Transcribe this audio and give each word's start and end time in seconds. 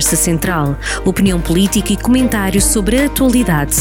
Conversa 0.00 0.16
Central. 0.16 0.76
Opinião 1.04 1.42
política 1.42 1.92
e 1.92 1.96
comentários 1.96 2.64
sobre 2.64 3.02
a 3.02 3.04
atualidade. 3.04 3.76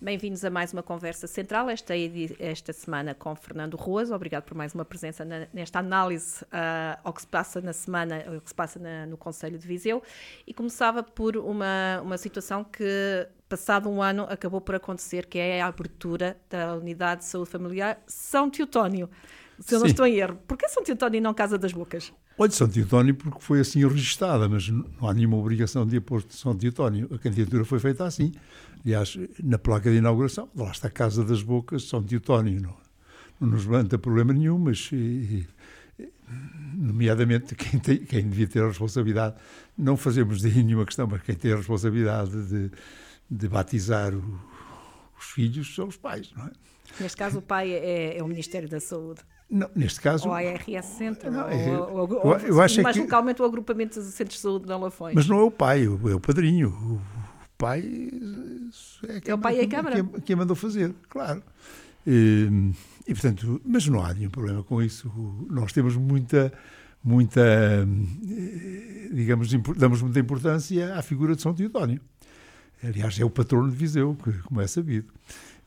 Bem-vindos 0.00 0.44
a 0.44 0.50
mais 0.50 0.72
uma 0.72 0.82
conversa 0.82 1.28
central, 1.28 1.70
esta, 1.70 1.94
esta 2.40 2.72
semana 2.72 3.14
com 3.14 3.32
Fernando 3.36 3.76
Ruas. 3.76 4.10
Obrigado 4.10 4.42
por 4.42 4.56
mais 4.56 4.74
uma 4.74 4.84
presença 4.84 5.24
na, 5.24 5.46
nesta 5.54 5.78
análise 5.78 6.42
uh, 6.46 6.98
ao 7.04 7.12
que 7.12 7.20
se 7.20 7.26
passa 7.28 7.60
na 7.60 7.72
semana, 7.72 8.24
ao 8.26 8.40
que 8.40 8.48
se 8.48 8.54
passa 8.56 8.80
na, 8.80 9.06
no 9.06 9.16
Conselho 9.16 9.56
de 9.56 9.68
Viseu. 9.68 10.02
E 10.44 10.52
começava 10.52 11.00
por 11.00 11.36
uma, 11.36 12.00
uma 12.02 12.18
situação 12.18 12.64
que, 12.64 13.28
passado 13.48 13.88
um 13.88 14.02
ano, 14.02 14.26
acabou 14.28 14.60
por 14.60 14.74
acontecer, 14.74 15.26
que 15.26 15.38
é 15.38 15.62
a 15.62 15.68
abertura 15.68 16.36
da 16.50 16.74
Unidade 16.74 17.20
de 17.20 17.26
Saúde 17.26 17.50
Familiar 17.50 18.02
São 18.08 18.50
Teotónio. 18.50 19.08
Se 19.60 19.74
eu 19.74 19.80
não 19.80 19.86
estou 19.86 20.06
em 20.06 20.14
erro. 20.14 20.38
Porquê 20.46 20.68
São 20.68 20.82
Teotónio 20.82 21.18
e 21.18 21.20
não 21.20 21.34
Casa 21.34 21.58
das 21.58 21.72
Bocas? 21.72 22.12
Olha, 22.38 22.50
São 22.50 22.68
Teotónio 22.68 23.14
porque 23.14 23.40
foi 23.40 23.60
assim 23.60 23.86
registada, 23.86 24.48
mas 24.48 24.68
não 24.68 25.08
há 25.08 25.12
nenhuma 25.12 25.36
obrigação 25.36 25.86
de 25.86 26.00
pôr 26.00 26.22
São 26.30 26.56
Teotónio. 26.56 27.08
A 27.12 27.18
candidatura 27.18 27.64
foi 27.64 27.80
feita 27.80 28.04
assim. 28.04 28.32
Aliás, 28.84 29.18
na 29.42 29.58
placa 29.58 29.90
de 29.90 29.96
inauguração, 29.96 30.48
lá 30.54 30.70
está 30.70 30.88
Casa 30.88 31.24
das 31.24 31.42
Bocas, 31.42 31.84
São 31.84 32.02
Teotónio. 32.02 32.60
Não, 32.60 32.76
não 33.40 33.48
nos 33.48 33.66
levanta 33.66 33.98
problema 33.98 34.32
nenhum, 34.32 34.58
mas, 34.58 34.90
e, 34.92 35.46
nomeadamente, 36.74 37.54
quem, 37.54 37.80
tem, 37.80 37.98
quem 37.98 38.28
devia 38.28 38.46
ter 38.46 38.62
a 38.62 38.68
responsabilidade, 38.68 39.36
não 39.76 39.96
fazemos 39.96 40.40
daí 40.40 40.62
nenhuma 40.62 40.86
questão, 40.86 41.06
mas 41.06 41.22
quem 41.22 41.34
tem 41.34 41.52
a 41.52 41.56
responsabilidade 41.56 42.46
de, 42.46 42.70
de 43.28 43.48
batizar 43.48 44.14
o, 44.14 44.40
os 45.18 45.26
filhos 45.26 45.74
são 45.74 45.88
os 45.88 45.96
pais, 45.96 46.32
não 46.36 46.46
é? 46.46 46.50
Neste 47.00 47.16
caso, 47.16 47.38
o 47.38 47.42
pai 47.42 47.72
é, 47.72 48.18
é 48.18 48.22
o 48.22 48.28
Ministério 48.28 48.68
da 48.68 48.80
Saúde. 48.80 49.20
Não, 49.50 49.70
neste 49.74 50.00
caso. 50.00 50.28
Ou 50.28 50.34
a 50.34 50.38
ARS 50.38 50.84
Centro, 50.84 51.30
não, 51.30 51.48
é, 51.48 51.78
ou, 51.78 52.00
ou, 52.00 52.26
ou, 52.26 52.36
eu 52.38 52.60
acho 52.60 52.82
mais 52.82 52.96
que, 52.96 53.02
localmente 53.02 53.40
o 53.40 53.44
agrupamento 53.44 53.98
de 53.98 54.06
centros 54.10 54.36
de 54.36 54.42
saúde 54.42 54.66
de 54.66 54.72
Lafões. 54.72 55.14
Mas 55.14 55.26
não 55.26 55.38
é 55.38 55.42
o 55.42 55.50
pai, 55.50 55.84
é 55.84 56.14
o 56.14 56.20
padrinho. 56.20 56.68
O 56.68 57.00
pai 57.56 58.10
é, 59.08 59.30
é 59.30 59.34
o 59.34 59.38
pai 59.38 59.58
e 59.58 59.60
a 59.62 59.68
Câmara. 59.68 59.96
Quem, 59.96 60.20
quem 60.20 60.36
mandou 60.36 60.54
fazer, 60.54 60.94
claro. 61.08 61.42
E, 62.06 62.46
e, 63.06 63.14
portanto, 63.14 63.60
mas 63.64 63.86
não 63.88 64.04
há 64.04 64.12
nenhum 64.12 64.30
problema 64.30 64.62
com 64.62 64.82
isso. 64.82 65.10
Nós 65.48 65.72
temos 65.72 65.96
muita, 65.96 66.52
muita, 67.02 67.88
digamos, 69.10 69.50
damos 69.76 70.02
muita 70.02 70.20
importância 70.20 70.94
à 70.94 71.00
figura 71.00 71.34
de 71.34 71.40
São 71.40 71.54
Teodónio. 71.54 72.00
Aliás, 72.84 73.18
é 73.18 73.24
o 73.24 73.30
patrono 73.30 73.70
de 73.70 73.76
Viseu, 73.76 74.16
como 74.44 74.60
é 74.60 74.66
sabido 74.66 75.10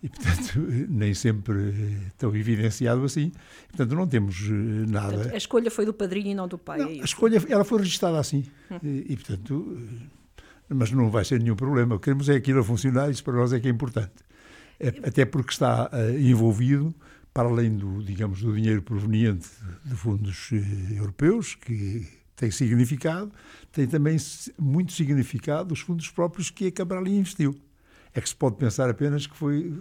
e, 0.03 0.09
portanto, 0.09 0.59
nem 0.89 1.13
sempre 1.13 2.11
tão 2.17 2.35
evidenciado 2.35 3.03
assim. 3.03 3.31
Portanto, 3.69 3.95
não 3.95 4.07
temos 4.07 4.35
eh, 4.47 4.51
nada. 4.89 5.13
Portanto, 5.13 5.33
a 5.33 5.37
escolha 5.37 5.71
foi 5.71 5.85
do 5.85 5.93
padrinho 5.93 6.31
e 6.31 6.35
não 6.35 6.47
do 6.47 6.57
pai. 6.57 6.79
Não, 6.79 6.89
é 6.89 7.01
a 7.01 7.05
escolha 7.05 7.41
ela 7.47 7.63
foi 7.63 7.79
registada 7.79 8.19
assim. 8.19 8.45
Hum. 8.71 8.79
E, 8.83 9.13
e, 9.13 9.15
portanto, 9.15 9.77
eh, 9.77 10.73
mas 10.73 10.91
não 10.91 11.09
vai 11.09 11.23
ser 11.23 11.39
nenhum 11.39 11.55
problema. 11.55 11.99
Queremos 11.99 12.29
é 12.29 12.35
aquilo 12.35 12.61
a 12.61 12.63
funcionar, 12.63 13.11
isso 13.11 13.23
para 13.23 13.33
nós 13.33 13.53
é 13.53 13.59
que 13.59 13.67
é 13.67 13.71
importante. 13.71 14.23
É, 14.79 14.87
até 15.07 15.25
porque 15.25 15.51
está 15.51 15.91
uh, 15.93 16.19
envolvido, 16.19 16.95
para 17.31 17.47
além 17.47 17.75
do, 17.75 18.01
digamos, 18.01 18.41
do 18.41 18.55
dinheiro 18.55 18.81
proveniente 18.81 19.47
de 19.85 19.95
fundos 19.95 20.49
uh, 20.51 20.93
europeus, 20.95 21.53
que 21.53 22.07
tem 22.35 22.49
significado, 22.49 23.31
tem 23.71 23.85
também 23.85 24.17
muito 24.57 24.91
significado 24.93 25.73
os 25.73 25.81
fundos 25.81 26.09
próprios 26.09 26.49
que 26.49 26.67
a 26.67 26.71
Câmara 26.71 26.99
ali 26.99 27.15
investiu 27.15 27.55
é 28.13 28.21
que 28.21 28.27
se 28.27 28.35
pode 28.35 28.57
pensar 28.57 28.89
apenas 28.89 29.25
que 29.25 29.35
foi 29.35 29.73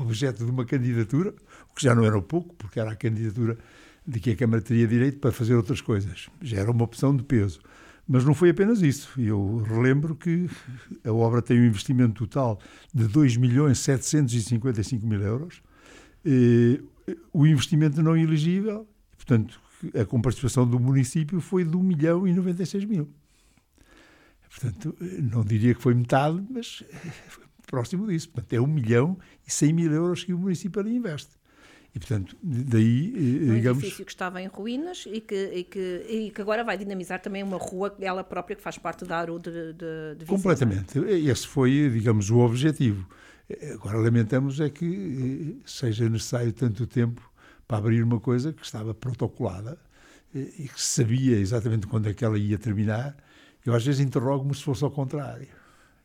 objeto 0.00 0.44
de 0.44 0.50
uma 0.50 0.64
candidatura, 0.64 1.34
o 1.70 1.74
que 1.74 1.82
já 1.82 1.94
não 1.94 2.04
era 2.04 2.20
pouco, 2.20 2.54
porque 2.56 2.78
era 2.78 2.92
a 2.92 2.96
candidatura 2.96 3.58
de 4.06 4.20
que 4.20 4.30
a 4.30 4.36
Câmara 4.36 4.62
teria 4.62 4.86
direito 4.86 5.18
para 5.18 5.32
fazer 5.32 5.54
outras 5.54 5.80
coisas. 5.80 6.28
Já 6.40 6.58
era 6.58 6.70
uma 6.70 6.84
opção 6.84 7.16
de 7.16 7.22
peso. 7.22 7.60
Mas 8.06 8.24
não 8.24 8.32
foi 8.32 8.50
apenas 8.50 8.80
isso. 8.80 9.20
Eu 9.20 9.58
relembro 9.58 10.16
que 10.16 10.48
a 11.04 11.12
obra 11.12 11.42
tem 11.42 11.60
um 11.60 11.66
investimento 11.66 12.26
total 12.26 12.58
de 12.92 13.06
2 13.06 13.36
milhões 13.36 13.78
755 13.80 15.06
mil 15.06 15.20
euros. 15.20 15.62
o 17.32 17.46
investimento 17.46 18.02
não 18.02 18.16
elegível, 18.16 18.88
portanto, 19.14 19.60
a 19.94 20.04
comparticipação 20.06 20.66
do 20.66 20.80
município 20.80 21.38
foi 21.40 21.64
de 21.64 21.76
1 21.76 21.82
milhão 21.82 22.26
e 22.26 22.32
96 22.32 22.86
mil. 22.86 23.08
Portanto, 24.48 24.96
não 25.30 25.44
diria 25.44 25.74
que 25.74 25.82
foi 25.82 25.94
metade, 25.94 26.42
mas 26.50 26.82
próximo 27.68 28.06
disso. 28.06 28.30
Portanto, 28.30 28.52
é 28.52 28.60
1 28.60 28.66
milhão 28.66 29.18
e 29.46 29.50
100 29.50 29.72
mil 29.72 29.92
euros 29.92 30.24
que 30.24 30.32
o 30.32 30.38
município 30.38 30.80
ali 30.80 30.96
investe. 30.96 31.38
E, 31.94 31.98
portanto, 31.98 32.36
daí, 32.42 33.12
eh, 33.14 33.50
um 33.50 33.54
digamos... 33.54 33.82
edifício 33.82 34.04
que 34.04 34.10
estava 34.10 34.42
em 34.42 34.46
ruínas 34.46 35.04
e 35.06 35.20
que, 35.20 35.34
e, 35.34 35.64
que, 35.64 36.06
e 36.08 36.30
que 36.30 36.40
agora 36.40 36.62
vai 36.62 36.76
dinamizar 36.76 37.20
também 37.20 37.42
uma 37.42 37.56
rua, 37.56 37.94
ela 38.00 38.22
própria, 38.22 38.56
que 38.56 38.62
faz 38.62 38.76
parte 38.76 39.04
da 39.04 39.18
ARU 39.18 39.38
de, 39.38 39.72
de, 39.72 40.14
de 40.18 40.24
Completamente. 40.26 40.98
Esse 40.98 41.46
foi, 41.46 41.90
digamos, 41.90 42.30
o 42.30 42.38
objetivo. 42.38 43.08
Eh, 43.48 43.72
agora, 43.72 43.98
lamentamos 43.98 44.60
é 44.60 44.68
que 44.68 45.56
eh, 45.58 45.62
seja 45.64 46.08
necessário 46.08 46.52
tanto 46.52 46.86
tempo 46.86 47.22
para 47.66 47.78
abrir 47.78 48.02
uma 48.02 48.20
coisa 48.20 48.52
que 48.52 48.64
estava 48.64 48.94
protocolada 48.94 49.78
e 50.34 50.68
que 50.68 50.80
sabia 50.80 51.38
exatamente 51.38 51.86
quando 51.86 52.08
é 52.08 52.14
que 52.14 52.24
ela 52.24 52.38
ia 52.38 52.58
terminar. 52.58 53.16
Eu, 53.64 53.74
às 53.74 53.84
vezes, 53.84 54.00
interrogo-me 54.00 54.54
se 54.54 54.62
fosse 54.62 54.84
ao 54.84 54.90
contrário. 54.90 55.48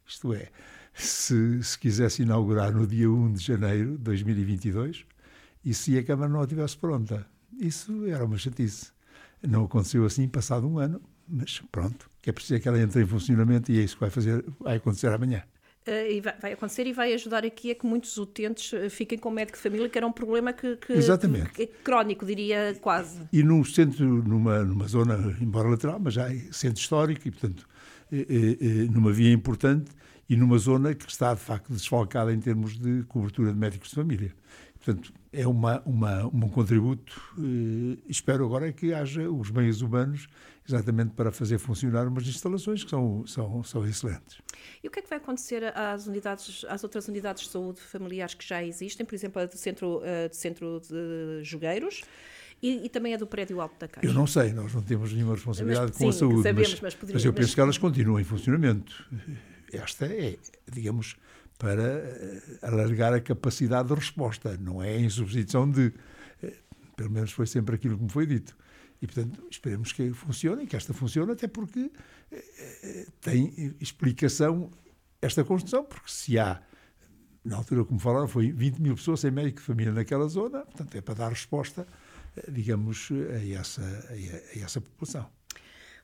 Isto 0.06 0.34
é, 0.34 0.50
se, 0.94 1.62
se 1.64 1.78
quisesse 1.78 2.22
inaugurar 2.22 2.72
no 2.72 2.86
dia 2.86 3.09
1 3.09 3.34
de 3.34 3.44
janeiro 3.44 3.92
de 3.92 4.04
2022 4.04 5.06
e 5.66 5.74
se 5.74 5.98
a 5.98 6.04
Câmara 6.04 6.31
não 6.31 6.42
a 6.42 6.48
tivesse 6.48 6.78
pronta. 6.78 7.26
Isso 7.59 8.06
era 8.08 8.26
uma 8.26 8.38
chatice. 8.38 8.92
Não 9.42 9.66
aconteceu 9.66 10.06
assim, 10.06 10.28
passado 10.28 10.68
um 10.68 10.78
ano, 10.78 11.02
mas 11.28 11.62
pronto, 11.72 12.09
que 12.22 12.30
é 12.30 12.34
preciso 12.34 12.62
que 12.62 12.68
ela 12.68 12.80
entre 12.80 13.02
em 13.02 13.06
funcionamento 13.06 13.72
e 13.72 13.80
é 13.80 13.84
isso 13.84 13.96
que 13.96 14.02
vai, 14.02 14.09
fazer, 14.09 14.44
vai 14.59 14.78
acontecer 14.78 15.08
amanhã. 15.08 15.44
Uh, 15.86 16.22
vai, 16.22 16.34
vai, 16.42 16.54
acontecer 16.54 16.88
e 16.88 16.94
vai 16.94 17.14
ajudar 17.14 17.44
aqui 17.44 17.72
a 17.72 17.75
que 17.75 17.86
muitos 17.86 18.18
utentes 18.18 18.72
eh, 18.72 18.88
fiquem 18.88 19.18
com 19.18 19.30
médico 19.30 19.58
de 19.58 19.64
família, 19.64 19.90
que 19.90 19.98
era 19.98 20.08
um 20.08 20.14
problema 20.14 20.54
que, 20.54 20.78
que, 20.78 20.94
Exatamente. 20.94 21.50
que, 21.50 21.68
que 21.68 21.74
crónico, 21.84 22.25
diria 22.25 22.74
quase. 22.80 23.20
E 23.34 23.44
num 23.44 23.66
centro, 23.66 24.06
numa, 24.06 24.64
numa 24.64 24.88
zona, 24.88 25.36
embora 25.42 25.68
lateral, 25.68 26.00
mas 26.00 26.14
já 26.14 26.34
é 26.34 26.38
centro 26.54 26.80
histórico 26.80 27.28
e, 27.28 27.31
portanto, 27.31 27.68
é, 28.10 28.18
é, 28.18 28.66
numa 28.90 29.12
via 29.12 29.34
importante, 29.34 29.92
e 30.30 30.36
numa 30.36 30.58
zona 30.58 30.94
que 30.94 31.10
está, 31.10 31.34
de 31.34 31.42
facto, 31.42 31.72
desfalcada 31.74 32.34
em 32.34 32.40
termos 32.40 32.78
de 32.78 33.04
cobertura 33.04 33.52
de 33.52 33.58
médicos 33.58 33.90
de 33.90 33.96
família. 33.96 34.34
Portanto, 34.84 35.14
é 35.32 35.48
uma, 35.48 35.82
uma, 35.86 36.26
um 36.28 36.50
contributo. 36.50 37.22
Eh, 37.40 37.98
espero 38.08 38.46
agora 38.46 38.72
que 38.74 38.94
haja 38.94 39.30
os 39.30 39.50
meios 39.50 39.82
humanos 39.82 40.28
exatamente 40.68 41.12
para 41.14 41.32
fazer 41.32 41.58
funcionar 41.58 42.08
umas 42.08 42.28
instalações 42.28 42.84
que 42.84 42.90
são, 42.90 43.26
são, 43.26 43.64
são 43.64 43.86
excelentes. 43.86 44.40
E 44.84 44.88
o 44.88 44.92
que 44.92 45.00
é 45.00 45.02
que 45.02 45.10
vai 45.10 45.18
acontecer 45.18 45.64
às, 45.76 46.08
unidades, 46.08 46.66
às 46.68 46.84
outras 46.84 47.08
unidades 47.08 47.44
de 47.44 47.50
saúde 47.50 47.80
familiares 47.82 48.34
que 48.34 48.48
já 48.48 48.64
existem, 48.64 49.06
por 49.06 49.16
exemplo, 49.16 49.42
a 49.42 49.46
do 49.46 49.58
Centro, 49.58 50.02
a 50.04 50.28
do 50.28 50.36
centro 50.36 50.82
de 50.82 51.44
Jogueiros? 51.44 52.02
E, 52.62 52.86
e, 52.86 52.90
também 52.90 53.14
a 53.14 53.18
do 53.18 53.28
prédio 53.28 53.60
alto 53.60 53.78
da 53.78 53.90
Caixa. 53.90 54.08
Eu 54.08 54.14
não 54.14 54.26
sei, 54.26 54.54
nós 54.54 54.74
não 54.74 54.82
temos 54.82 55.12
nenhuma 55.12 55.34
responsabilidade 55.34 55.88
mas, 55.88 55.98
com 55.98 56.04
sim, 56.04 56.10
a 56.10 56.14
saúde, 56.14 56.44
sabemos, 56.44 56.80
mas, 56.80 56.98
mas, 57.02 57.12
mas 57.12 57.26
eu 57.26 57.34
penso 57.34 57.54
que 57.54 57.60
elas 57.60 57.78
continuam 57.78 58.22
em 58.22 58.24
funcionamento. 58.24 59.06
Esta 59.74 60.06
é, 60.06 60.38
digamos, 60.72 61.18
para 61.58 61.82
eh, 61.82 62.42
alargar 62.62 63.14
a 63.14 63.22
capacidade 63.22 63.88
de 63.88 63.96
resposta, 63.96 64.58
não 64.58 64.82
é 64.82 64.98
em 65.00 65.10
substituição 65.10 65.70
de. 65.70 65.94
Eh, 66.42 66.54
pelo 66.96 67.10
menos 67.10 67.32
foi 67.32 67.48
sempre 67.48 67.76
aquilo 67.76 67.98
que 67.98 68.04
me 68.04 68.10
foi 68.10 68.26
dito. 68.26 68.56
E, 69.02 69.08
portanto, 69.08 69.46
esperemos 69.50 69.92
que 69.92 70.14
funcione, 70.14 70.68
que 70.68 70.76
esta 70.76 70.94
funcione, 70.94 71.32
até 71.32 71.48
porque 71.48 71.92
eh, 72.32 73.08
tem 73.22 73.76
explicação 73.80 74.72
esta 75.22 75.44
construção, 75.44 75.84
porque 75.86 76.12
se 76.12 76.38
há, 76.38 76.62
na 77.44 77.56
altura 77.56 77.86
como 77.86 78.00
falaram, 78.00 78.28
foi 78.28 78.52
20 78.52 78.80
mil 78.80 78.96
pessoas 78.96 79.22
sem 79.22 79.32
médico 79.32 79.60
de 79.60 79.66
família 79.66 79.94
naquela 79.94 80.28
zona, 80.28 80.66
portanto, 80.66 80.96
é 80.96 81.02
para 81.02 81.14
dar 81.14 81.30
resposta, 81.30 81.88
digamos, 82.50 83.10
a 83.12 83.60
essa, 83.60 83.81
a 84.12 84.60
essa 84.60 84.81
população. 84.81 85.30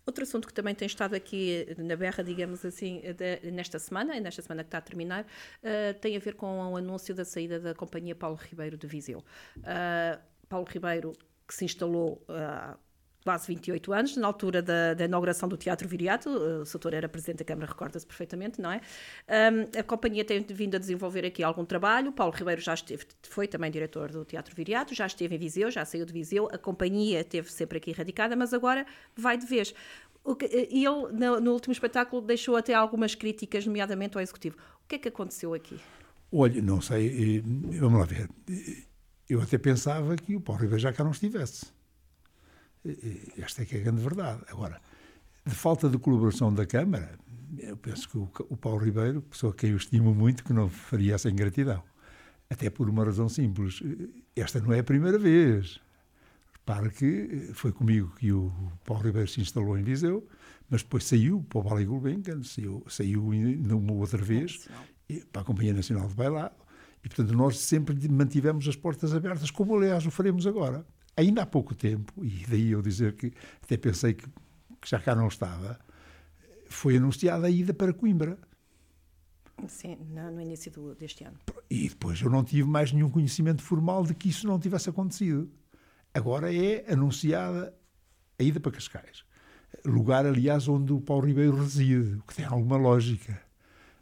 Outro 0.09 0.23
assunto 0.23 0.47
que 0.47 0.53
também 0.53 0.73
tem 0.73 0.87
estado 0.87 1.13
aqui 1.13 1.67
na 1.77 1.95
berra, 1.95 2.23
digamos 2.23 2.65
assim, 2.65 2.99
de, 3.15 3.51
nesta 3.51 3.77
semana, 3.77 4.17
e 4.17 4.19
nesta 4.19 4.41
semana 4.41 4.63
que 4.63 4.69
está 4.69 4.79
a 4.79 4.81
terminar, 4.81 5.23
uh, 5.23 5.93
tem 6.01 6.17
a 6.17 6.19
ver 6.19 6.33
com 6.33 6.71
o 6.71 6.75
anúncio 6.75 7.13
da 7.13 7.23
saída 7.23 7.59
da 7.59 7.75
companhia 7.75 8.15
Paulo 8.15 8.35
Ribeiro 8.35 8.75
de 8.75 8.87
Viseu. 8.87 9.19
Uh, 9.57 10.19
Paulo 10.49 10.65
Ribeiro, 10.67 11.13
que 11.47 11.53
se 11.53 11.63
instalou 11.63 12.25
uh, 12.27 12.75
quase 13.23 13.47
28 13.47 13.93
anos, 13.93 14.17
na 14.17 14.27
altura 14.27 14.61
da, 14.61 14.93
da 14.93 15.05
inauguração 15.05 15.47
do 15.49 15.57
Teatro 15.57 15.87
Viriato, 15.87 16.29
o 16.29 16.65
Soutor 16.65 16.93
era 16.93 17.07
presidente 17.09 17.39
da 17.39 17.45
Câmara, 17.45 17.67
recorda-se 17.67 18.05
perfeitamente, 18.05 18.61
não 18.61 18.71
é? 18.71 18.81
Um, 19.27 19.79
a 19.79 19.83
companhia 19.83 20.23
tem 20.23 20.41
vindo 20.41 20.75
a 20.75 20.79
desenvolver 20.79 21.25
aqui 21.25 21.43
algum 21.43 21.65
trabalho, 21.65 22.11
Paulo 22.11 22.33
Ribeiro 22.33 22.61
já 22.61 22.73
esteve, 22.73 23.05
foi 23.23 23.47
também 23.47 23.69
diretor 23.69 24.11
do 24.11 24.23
Teatro 24.23 24.55
Viriato, 24.55 24.95
já 24.95 25.05
esteve 25.05 25.35
em 25.35 25.37
Viseu, 25.37 25.69
já 25.69 25.83
saiu 25.83 26.05
de 26.05 26.13
Viseu, 26.13 26.47
a 26.51 26.57
companhia 26.57 27.21
esteve 27.21 27.51
sempre 27.51 27.77
aqui 27.77 27.91
radicada, 27.91 28.35
mas 28.35 28.53
agora 28.53 28.85
vai 29.15 29.37
de 29.37 29.45
vez. 29.45 29.73
E 30.51 30.85
ele, 30.85 31.13
no, 31.13 31.39
no, 31.39 31.53
último 31.53 31.71
espetáculo, 31.71 32.21
deixou 32.21 32.55
até 32.55 32.73
algumas 32.73 33.15
críticas, 33.15 33.65
nomeadamente 33.65 34.17
ao 34.17 34.21
Executivo. 34.21 34.57
O 34.83 34.87
que 34.87 34.95
é 34.95 34.99
que 34.99 35.07
aconteceu 35.07 35.53
aqui? 35.53 35.79
Olha, 36.31 36.61
não 36.61 36.81
sei, 36.81 37.41
vamos 37.41 37.99
lá 37.99 38.05
ver. 38.05 38.29
Eu 39.27 39.41
até 39.41 39.57
pensava 39.57 40.15
que 40.15 40.35
o 40.35 40.41
Paulo 40.41 40.61
Ribeiro 40.61 40.81
já 40.81 40.93
cá 40.93 41.03
não 41.03 41.11
estivesse. 41.11 41.78
Esta 43.37 43.63
é 43.63 43.65
que 43.65 43.75
é 43.75 43.79
a 43.79 43.83
grande 43.83 44.01
verdade. 44.01 44.41
Agora, 44.49 44.81
de 45.45 45.53
falta 45.53 45.89
de 45.89 45.97
colaboração 45.97 46.53
da 46.53 46.65
Câmara, 46.65 47.17
eu 47.57 47.75
penso 47.77 48.07
que 48.09 48.17
o, 48.17 48.29
o 48.49 48.57
Paulo 48.57 48.83
Ribeiro, 48.83 49.21
pessoa 49.21 49.53
que 49.53 49.67
eu 49.67 49.75
estimo 49.75 50.13
muito, 50.13 50.43
que 50.43 50.53
não 50.53 50.69
faria 50.69 51.15
essa 51.15 51.29
ingratidão. 51.29 51.83
Até 52.49 52.69
por 52.69 52.89
uma 52.89 53.03
razão 53.03 53.29
simples. 53.29 53.81
Esta 54.35 54.59
não 54.59 54.73
é 54.73 54.79
a 54.79 54.83
primeira 54.83 55.19
vez. 55.19 55.79
Repara 56.53 56.89
que 56.89 57.49
foi 57.53 57.71
comigo 57.71 58.13
que 58.17 58.31
o 58.31 58.51
Paulo 58.85 59.03
Ribeiro 59.03 59.27
se 59.27 59.41
instalou 59.41 59.77
em 59.77 59.83
Viseu, 59.83 60.27
mas 60.69 60.83
depois 60.83 61.03
saiu 61.03 61.43
para 61.49 61.59
o 61.59 61.61
Vale 61.63 61.85
Gulbenkian, 61.85 62.43
saiu, 62.43 62.83
saiu 62.87 63.29
uma 63.29 63.93
outra 63.93 64.23
vez 64.23 64.67
para 65.31 65.41
a 65.41 65.45
Companhia 65.45 65.73
Nacional 65.73 66.07
de 66.07 66.13
Bailado. 66.13 66.55
E, 67.03 67.07
portanto, 67.07 67.35
nós 67.35 67.57
sempre 67.59 67.95
mantivemos 68.09 68.67
as 68.67 68.75
portas 68.75 69.13
abertas, 69.13 69.49
como 69.49 69.75
aliás 69.75 70.05
o 70.05 70.11
faremos 70.11 70.45
agora. 70.45 70.85
Ainda 71.19 71.41
há 71.41 71.45
pouco 71.45 71.75
tempo, 71.75 72.23
e 72.23 72.45
daí 72.47 72.71
eu 72.71 72.81
dizer 72.81 73.13
que 73.13 73.33
até 73.61 73.75
pensei 73.75 74.13
que, 74.13 74.25
que 74.79 74.89
já 74.89 74.97
cá 75.01 75.13
não 75.13 75.27
estava, 75.27 75.77
foi 76.69 76.95
anunciada 76.95 77.47
a 77.47 77.49
ida 77.49 77.73
para 77.73 77.91
Coimbra. 77.93 78.37
Sim, 79.67 79.97
no, 80.11 80.39
início 80.39 80.71
do, 80.71 80.95
deste 80.95 81.25
ano. 81.25 81.37
E 81.69 81.89
depois 81.89 82.21
eu 82.21 82.29
não 82.29 82.41
tive 82.41 82.69
mais 82.69 82.93
nenhum 82.93 83.09
conhecimento 83.09 83.61
formal 83.61 84.05
de 84.05 84.15
que 84.15 84.29
isso 84.29 84.47
não 84.47 84.57
tivesse 84.57 84.89
acontecido. 84.89 85.51
Agora 86.13 86.55
é 86.55 86.89
anunciada 86.89 87.77
a 88.39 88.43
ida 88.43 88.61
para 88.61 88.71
Cascais. 88.71 89.25
Lugar, 89.83 90.25
aliás, 90.25 90.69
onde 90.69 90.93
o 90.93 91.01
Paulo 91.01 91.25
Ribeiro 91.27 91.57
reside, 91.57 92.15
o 92.15 92.23
que 92.23 92.33
tem 92.33 92.45
alguma 92.45 92.77
lógica 92.77 93.48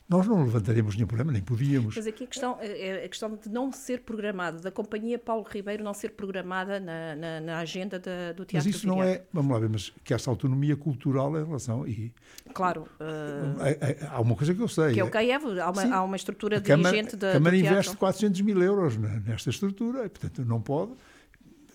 nós 0.09 0.25
não 0.25 0.42
levantaremos 0.44 0.95
nenhum 0.95 1.07
problema, 1.07 1.33
nem 1.33 1.42
podíamos. 1.42 1.95
Mas 1.95 2.07
aqui 2.07 2.24
a 2.24 2.27
questão, 2.27 2.57
é, 2.62 3.01
é 3.01 3.06
a 3.06 3.09
questão 3.09 3.36
de 3.36 3.50
não 3.50 3.74
ser 3.74 4.01
programado, 4.01 4.62
da 4.62 4.71
Companhia 4.71 5.19
Paulo 5.19 5.45
Ribeiro 5.50 5.83
não 5.83 5.94
ser 5.94 6.12
programada 6.12 6.80
na, 6.80 7.15
na, 7.15 7.42
na 7.42 7.59
agenda 7.59 8.00
da, 8.00 8.31
do 8.31 8.45
Teatro 8.45 8.69
Mas 8.69 8.75
isso 8.75 8.88
não 8.88 9.04
é, 9.04 9.24
vamos 9.33 9.51
lá 9.51 9.59
ver, 9.59 9.69
mas 9.69 9.92
que 10.06 10.13
essa 10.13 10.30
autonomia 10.30 10.77
cultural 10.77 11.38
em 11.38 11.44
relação... 11.44 11.86
E, 11.86 12.13
claro. 12.54 12.88
Uh, 13.01 14.07
há 14.09 14.21
uma 14.21 14.36
coisa 14.36 14.56
que 14.56 14.62
eu 14.62 14.68
sei. 14.69 14.94
Que 14.94 15.01
é 15.01 15.04
o 15.04 15.09
CAEV, 15.09 15.59
há 15.59 15.71
uma, 15.71 15.95
há 15.95 16.04
uma 16.04 16.15
estrutura 16.15 16.62
dirigente 16.62 17.18
da 17.18 17.31
A 17.31 17.33
Câmara 17.33 17.57
investe 17.57 17.98
400 17.98 18.42
mil 18.42 18.63
euros 18.63 18.95
nesta 18.98 19.50
estrutura, 19.50 20.06
e, 20.06 20.10
portanto 20.10 20.45
não 20.45 20.62
pode 20.62 20.94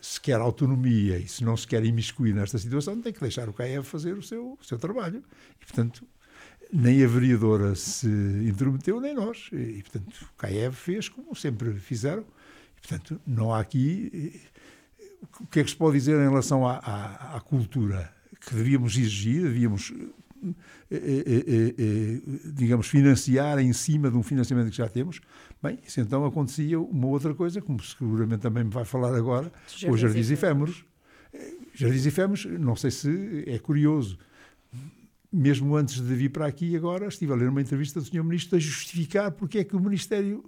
se 0.01 0.21
quer 0.21 0.41
autonomia 0.41 1.17
e 1.17 1.29
se 1.29 1.45
não 1.45 1.57
se 1.57 1.65
quer 1.65 1.85
imiscuir 1.85 2.35
nesta 2.35 2.59
situação, 2.59 3.01
tem 3.01 3.13
que 3.13 3.21
deixar 3.21 3.49
o 3.49 3.53
CAEV 3.53 3.85
fazer 3.85 4.15
o 4.15 4.23
seu, 4.23 4.59
o 4.61 4.65
seu 4.65 4.77
trabalho. 4.77 5.23
E, 5.61 5.65
portanto, 5.65 6.05
nem 6.73 7.05
a 7.05 7.07
vereadora 7.07 7.75
se 7.75 8.09
intrometeu, 8.09 8.99
nem 8.99 9.15
nós. 9.15 9.51
E, 9.53 9.83
portanto, 9.83 10.27
o 10.33 10.37
CAEV 10.39 10.75
fez 10.75 11.09
como 11.09 11.37
sempre 11.37 11.75
fizeram. 11.75 12.25
E, 12.79 12.81
portanto, 12.81 13.21
não 13.27 13.53
há 13.53 13.61
aqui. 13.61 14.41
O 15.41 15.47
que 15.47 15.61
é 15.61 15.65
que 15.65 15.71
se 15.71 15.77
pode 15.77 15.99
dizer 15.99 16.17
em 16.17 16.29
relação 16.29 16.67
à, 16.67 16.79
à, 16.79 17.37
à 17.37 17.41
cultura? 17.41 18.11
Que 18.41 18.55
devíamos 18.55 18.97
exigir, 18.97 19.43
devíamos, 19.43 19.93
eh, 20.91 20.97
eh, 20.97 21.75
eh, 21.79 22.21
digamos, 22.53 22.89
financiar 22.89 23.59
em 23.61 23.73
cima 23.73 24.11
de 24.11 24.17
um 24.17 24.23
financiamento 24.23 24.71
que 24.71 24.77
já 24.77 24.89
temos. 24.89 25.21
Bem, 25.63 25.79
isso 25.87 26.01
então 26.01 26.25
acontecia 26.25 26.81
uma 26.81 27.07
outra 27.07 27.35
coisa, 27.35 27.61
como 27.61 27.81
seguramente 27.83 28.41
também 28.41 28.65
me 28.65 28.71
vai 28.71 28.85
falar 28.85 29.15
agora, 29.15 29.53
os 29.89 30.01
jardins 30.01 30.31
efêmeros. 30.31 30.85
Jardins 31.75 32.05
efêmeros, 32.05 32.45
não 32.47 32.75
sei 32.75 32.91
se 32.91 33.45
é 33.47 33.59
curioso 33.59 34.19
mesmo 35.33 35.75
antes 35.77 36.01
de 36.01 36.15
vir 36.15 36.31
para 36.31 36.47
aqui, 36.47 36.77
agora 36.77 37.07
estive 37.07 37.33
a 37.33 37.37
ler 37.37 37.49
uma 37.49 37.61
entrevista 37.61 38.01
do 38.01 38.07
Sr. 38.07 38.23
Ministro 38.23 38.57
a 38.57 38.61
justificar 38.61 39.33
porque 39.33 39.59
é 39.59 39.65
que 39.65 39.75
o 39.75 39.81
Ministério 39.81 40.45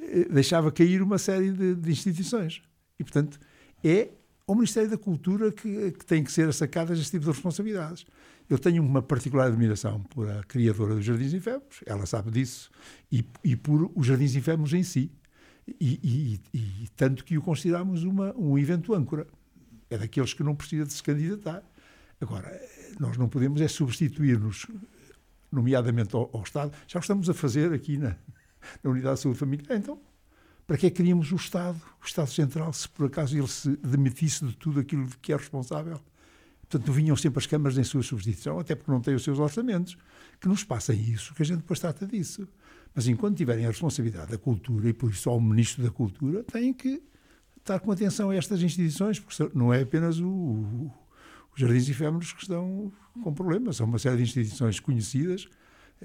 eh, 0.00 0.26
deixava 0.30 0.72
cair 0.72 1.02
uma 1.02 1.18
série 1.18 1.52
de, 1.52 1.74
de 1.74 1.90
instituições. 1.90 2.62
E, 2.98 3.04
portanto, 3.04 3.38
é 3.84 4.10
o 4.46 4.54
Ministério 4.54 4.90
da 4.90 4.98
Cultura 4.98 5.52
que, 5.52 5.92
que 5.92 6.04
tem 6.04 6.24
que 6.24 6.32
ser 6.32 6.52
sacadas 6.52 6.98
este 6.98 7.12
tipo 7.12 7.26
de 7.26 7.30
responsabilidades. 7.30 8.06
Eu 8.48 8.58
tenho 8.58 8.82
uma 8.82 9.02
particular 9.02 9.48
admiração 9.48 10.00
por 10.04 10.28
a 10.28 10.42
criadora 10.42 10.94
dos 10.94 11.04
Jardins 11.04 11.34
Infémos, 11.34 11.80
ela 11.84 12.06
sabe 12.06 12.30
disso, 12.30 12.70
e, 13.12 13.24
e 13.44 13.54
por 13.54 13.90
os 13.94 14.06
Jardins 14.06 14.34
Infémos 14.34 14.72
em 14.72 14.82
si. 14.82 15.12
E, 15.78 16.00
e, 16.02 16.58
e, 16.58 16.88
tanto 16.96 17.22
que 17.22 17.36
o 17.36 17.42
consideramos 17.42 18.02
uma, 18.04 18.34
um 18.38 18.58
evento 18.58 18.94
âncora. 18.94 19.26
É 19.90 19.98
daqueles 19.98 20.32
que 20.32 20.42
não 20.42 20.54
precisa 20.54 20.86
de 20.86 20.94
se 20.94 21.02
candidatar. 21.02 21.62
Agora, 22.20 22.60
nós 22.98 23.16
não 23.16 23.28
podemos 23.28 23.60
é 23.60 23.68
substituir-nos, 23.68 24.66
nomeadamente 25.50 26.14
ao, 26.16 26.28
ao, 26.32 26.42
Estado. 26.42 26.72
Já 26.86 26.98
o 26.98 27.00
estamos 27.00 27.30
a 27.30 27.34
fazer 27.34 27.72
aqui 27.72 27.96
na, 27.96 28.16
na 28.82 28.90
Unidade 28.90 29.16
de 29.16 29.22
Saúde 29.22 29.38
Familiar. 29.38 29.76
Então, 29.76 30.00
para 30.66 30.76
que 30.76 30.86
é 30.86 30.90
que 30.90 30.96
queríamos 30.96 31.30
o 31.32 31.36
Estado, 31.36 31.80
o 32.02 32.04
Estado 32.04 32.30
Central, 32.30 32.72
se 32.72 32.88
por 32.88 33.06
acaso 33.06 33.36
ele 33.36 33.48
se 33.48 33.76
demitisse 33.76 34.44
de 34.44 34.56
tudo 34.56 34.80
aquilo 34.80 35.06
de 35.06 35.16
que 35.18 35.32
é 35.32 35.36
responsável? 35.36 36.00
Portanto, 36.68 36.92
vinham 36.92 37.16
sempre 37.16 37.38
as 37.38 37.46
câmaras 37.46 37.78
em 37.78 37.84
sua 37.84 38.02
substituição, 38.02 38.58
até 38.58 38.74
porque 38.74 38.90
não 38.90 39.00
têm 39.00 39.14
os 39.14 39.24
seus 39.24 39.38
orçamentos. 39.38 39.96
Que 40.38 40.48
nos 40.48 40.62
passem 40.64 41.00
isso, 41.00 41.34
que 41.34 41.42
a 41.42 41.44
gente 41.44 41.58
depois 41.58 41.80
trata 41.80 42.06
disso. 42.06 42.46
Mas 42.94 43.08
enquanto 43.08 43.38
tiverem 43.38 43.64
a 43.64 43.68
responsabilidade 43.68 44.32
da 44.32 44.38
cultura, 44.38 44.88
e 44.88 44.92
por 44.92 45.10
isso 45.10 45.22
só 45.22 45.36
o 45.36 45.40
Ministro 45.40 45.82
da 45.82 45.90
Cultura, 45.90 46.44
têm 46.44 46.74
que 46.74 47.02
estar 47.56 47.80
com 47.80 47.90
atenção 47.90 48.30
a 48.30 48.34
estas 48.34 48.60
instituições, 48.62 49.18
porque 49.18 49.50
não 49.54 49.72
é 49.72 49.82
apenas 49.82 50.20
o, 50.20 50.90
os 51.58 51.60
jardins 51.60 51.88
efêmeros 51.88 52.32
que 52.32 52.42
estão 52.42 52.92
com 53.22 53.34
problemas. 53.34 53.76
São 53.76 53.86
uma 53.86 53.98
série 53.98 54.18
de 54.18 54.22
instituições 54.22 54.78
conhecidas 54.78 55.48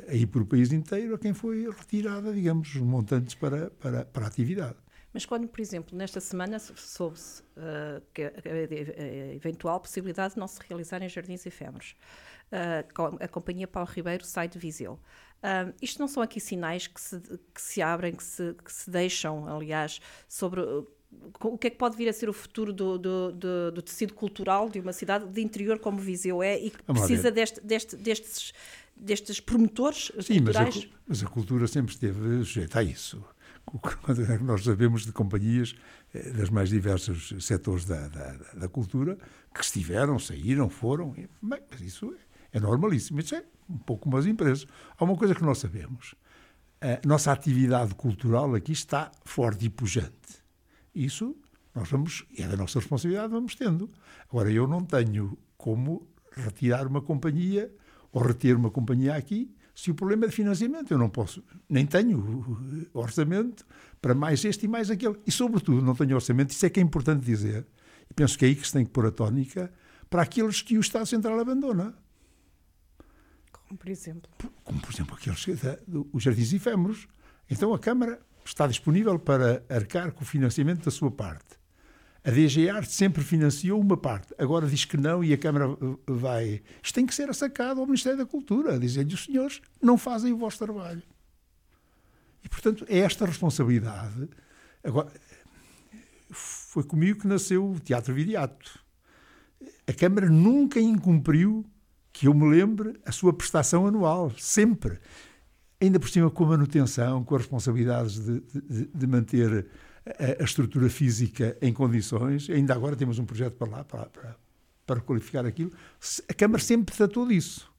aí 0.07 0.25
por 0.25 0.41
o 0.41 0.45
país 0.45 0.71
inteiro 0.71 1.13
a 1.13 1.19
quem 1.19 1.33
foi 1.33 1.69
retirada, 1.69 2.33
digamos, 2.33 2.75
montantes 2.75 3.35
para, 3.35 3.69
para, 3.69 4.05
para 4.05 4.25
a 4.25 4.27
atividade. 4.27 4.75
Mas 5.13 5.27
quando, 5.27 5.47
por 5.47 5.61
exemplo, 5.61 5.95
nesta 5.95 6.19
semana 6.19 6.57
soube-se 6.57 7.43
uh, 7.43 8.01
que 8.11 8.23
a, 8.23 8.31
eventual 9.35 9.79
possibilidade 9.79 10.33
de 10.33 10.39
não 10.39 10.47
se 10.47 10.59
realizarem 10.67 11.07
jardins 11.07 11.45
efêmeros, 11.45 11.95
uh, 12.51 13.23
a 13.23 13.27
companhia 13.27 13.67
Paulo 13.67 13.87
Ribeiro 13.91 14.25
sai 14.25 14.47
de 14.47 14.57
Viseu. 14.57 14.93
Uh, 14.93 15.71
isto 15.79 15.99
não 15.99 16.07
são 16.07 16.23
aqui 16.23 16.39
sinais 16.39 16.87
que 16.87 16.99
se, 16.99 17.21
que 17.53 17.61
se 17.61 17.79
abrem, 17.79 18.13
que 18.13 18.23
se, 18.23 18.55
que 18.55 18.73
se 18.73 18.89
deixam, 18.89 19.47
aliás, 19.47 20.01
sobre 20.27 20.61
o 21.41 21.57
que 21.57 21.67
é 21.67 21.69
que 21.69 21.77
pode 21.77 21.95
vir 21.97 22.07
a 22.07 22.13
ser 22.13 22.29
o 22.29 22.33
futuro 22.33 22.71
do, 22.71 22.97
do, 22.97 23.31
do, 23.31 23.71
do 23.71 23.81
tecido 23.81 24.13
cultural 24.13 24.69
de 24.69 24.79
uma 24.79 24.93
cidade 24.93 25.27
de 25.27 25.41
interior 25.41 25.79
como 25.79 25.97
Viseu 25.97 26.41
é 26.41 26.57
e 26.57 26.69
que 26.69 26.83
precisa 26.83 27.31
deste, 27.31 27.59
deste, 27.61 27.95
destes, 27.95 28.53
destes 28.95 29.39
promotores 29.39 30.11
Sim, 30.21 30.37
culturais? 30.37 30.75
Mas 30.75 30.85
a, 30.85 30.87
mas 31.07 31.23
a 31.23 31.27
cultura 31.27 31.67
sempre 31.67 31.93
esteve 31.93 32.43
sujeita 32.45 32.79
a 32.79 32.83
isso. 32.83 33.23
Nós 34.43 34.63
sabemos 34.63 35.05
de 35.05 35.11
companhias 35.11 35.73
eh, 36.13 36.31
das 36.31 36.49
mais 36.49 36.69
diversos 36.69 37.33
setores 37.39 37.85
da, 37.85 38.07
da, 38.07 38.31
da 38.53 38.67
cultura 38.67 39.17
que 39.53 39.63
estiveram, 39.63 40.19
saíram, 40.19 40.69
foram. 40.69 41.15
Mas 41.41 41.61
isso 41.79 42.13
é 42.51 42.59
normalíssimo. 42.59 43.19
Isso 43.19 43.35
é 43.35 43.43
um 43.69 43.77
pouco 43.77 44.03
como 44.03 44.17
as 44.17 44.25
empresas. 44.25 44.67
Há 44.97 45.03
uma 45.03 45.15
coisa 45.15 45.33
que 45.33 45.43
nós 45.43 45.59
sabemos. 45.59 46.13
A 46.81 47.07
nossa 47.07 47.31
atividade 47.31 47.95
cultural 47.95 48.53
aqui 48.53 48.73
está 48.73 49.09
forte 49.23 49.65
e 49.65 49.69
pujante 49.69 50.42
isso 50.93 51.35
nós 51.75 51.89
vamos, 51.89 52.23
é 52.37 52.47
da 52.47 52.55
nossa 52.55 52.79
responsabilidade, 52.79 53.31
vamos 53.31 53.55
tendo. 53.55 53.89
Agora, 54.29 54.51
eu 54.51 54.67
não 54.67 54.81
tenho 54.85 55.37
como 55.57 56.07
retirar 56.31 56.85
uma 56.85 57.01
companhia 57.01 57.73
ou 58.11 58.21
reter 58.21 58.55
uma 58.55 58.69
companhia 58.69 59.15
aqui 59.15 59.51
se 59.73 59.89
o 59.89 59.95
problema 59.95 60.25
é 60.25 60.27
de 60.27 60.35
financiamento. 60.35 60.91
Eu 60.91 60.99
não 60.99 61.09
posso, 61.09 61.43
nem 61.67 61.85
tenho 61.85 62.87
orçamento 62.93 63.65
para 63.99 64.13
mais 64.13 64.45
este 64.45 64.65
e 64.65 64.67
mais 64.67 64.91
aquele. 64.91 65.19
E, 65.25 65.31
sobretudo, 65.31 65.81
não 65.81 65.95
tenho 65.95 66.13
orçamento, 66.13 66.51
isso 66.51 66.65
é 66.65 66.69
que 66.69 66.79
é 66.79 66.83
importante 66.83 67.25
dizer, 67.25 67.65
e 68.09 68.13
penso 68.13 68.37
que 68.37 68.45
é 68.45 68.49
aí 68.49 68.55
que 68.55 68.67
se 68.67 68.73
tem 68.73 68.85
que 68.85 68.91
pôr 68.91 69.07
a 69.07 69.11
tónica, 69.11 69.73
para 70.09 70.21
aqueles 70.21 70.61
que 70.61 70.77
o 70.77 70.81
Estado 70.81 71.07
Central 71.07 71.39
abandona. 71.39 71.95
Como, 73.51 73.79
por 73.79 73.89
exemplo? 73.89 74.29
Como, 74.63 74.79
por 74.79 74.93
exemplo, 74.93 75.15
aqueles, 75.15 75.43
os 76.11 76.21
jardins 76.21 76.53
efêmeros. 76.53 77.07
Então, 77.49 77.73
a 77.73 77.79
Câmara 77.79 78.21
está 78.45 78.67
disponível 78.67 79.17
para 79.17 79.63
arcar 79.69 80.11
com 80.11 80.23
o 80.23 80.27
financiamento 80.27 80.85
da 80.85 80.91
sua 80.91 81.11
parte. 81.11 81.61
A 82.25 82.31
DG 82.31 82.69
Arte 82.69 82.93
sempre 82.93 83.21
financiou 83.21 83.79
uma 83.81 83.97
parte, 83.97 84.33
agora 84.37 84.65
diz 84.65 84.85
que 84.85 84.95
não 84.95 85.21
e 85.21 85.33
a 85.33 85.37
Câmara 85.37 85.67
vai. 86.07 86.61
Isto 86.81 86.95
tem 86.95 87.05
que 87.05 87.13
ser 87.13 87.33
sacado 87.35 87.81
ao 87.81 87.85
Ministério 87.85 88.17
da 88.17 88.25
Cultura, 88.25 88.79
dizer-lhe 88.79 89.13
os 89.13 89.25
senhores 89.25 89.61
não 89.81 89.97
fazem 89.97 90.31
o 90.31 90.37
vosso 90.37 90.57
trabalho. 90.57 91.03
E, 92.41 92.47
portanto, 92.47 92.85
é 92.87 92.99
esta 92.99 93.25
responsabilidade. 93.25 94.29
Agora, 94.83 95.11
foi 96.31 96.83
comigo 96.83 97.19
que 97.19 97.27
nasceu 97.27 97.71
o 97.71 97.79
Teatro 97.79 98.13
Vidiato. 98.13 98.79
A 99.85 99.93
Câmara 99.93 100.29
nunca 100.29 100.79
incumpriu, 100.79 101.65
que 102.11 102.27
eu 102.27 102.33
me 102.33 102.49
lembre, 102.49 102.99
a 103.05 103.11
sua 103.11 103.33
prestação 103.33 103.85
anual, 103.85 104.31
sempre 104.37 104.99
ainda 105.83 105.99
por 105.99 106.09
cima 106.09 106.29
com 106.29 106.43
a 106.45 106.47
manutenção, 106.47 107.23
com 107.23 107.35
as 107.35 107.41
responsabilidades 107.41 108.19
de, 108.19 108.39
de, 108.39 108.85
de 108.93 109.07
manter 109.07 109.67
a, 110.05 110.41
a, 110.41 110.43
estrutura 110.43 110.89
física 110.89 111.57
em 111.61 111.73
condições. 111.73 112.49
Ainda 112.49 112.73
agora 112.73 112.95
temos 112.95 113.19
um 113.19 113.25
projeto 113.25 113.55
para 113.55 113.69
lá, 113.69 113.83
para, 113.83 114.05
para, 114.05 114.35
para 114.85 115.01
qualificar 115.01 115.45
aquilo. 115.45 115.71
A 116.27 116.33
Câmara 116.33 116.61
sempre 116.61 116.95
tratou 116.95 117.27
disso. 117.27 117.71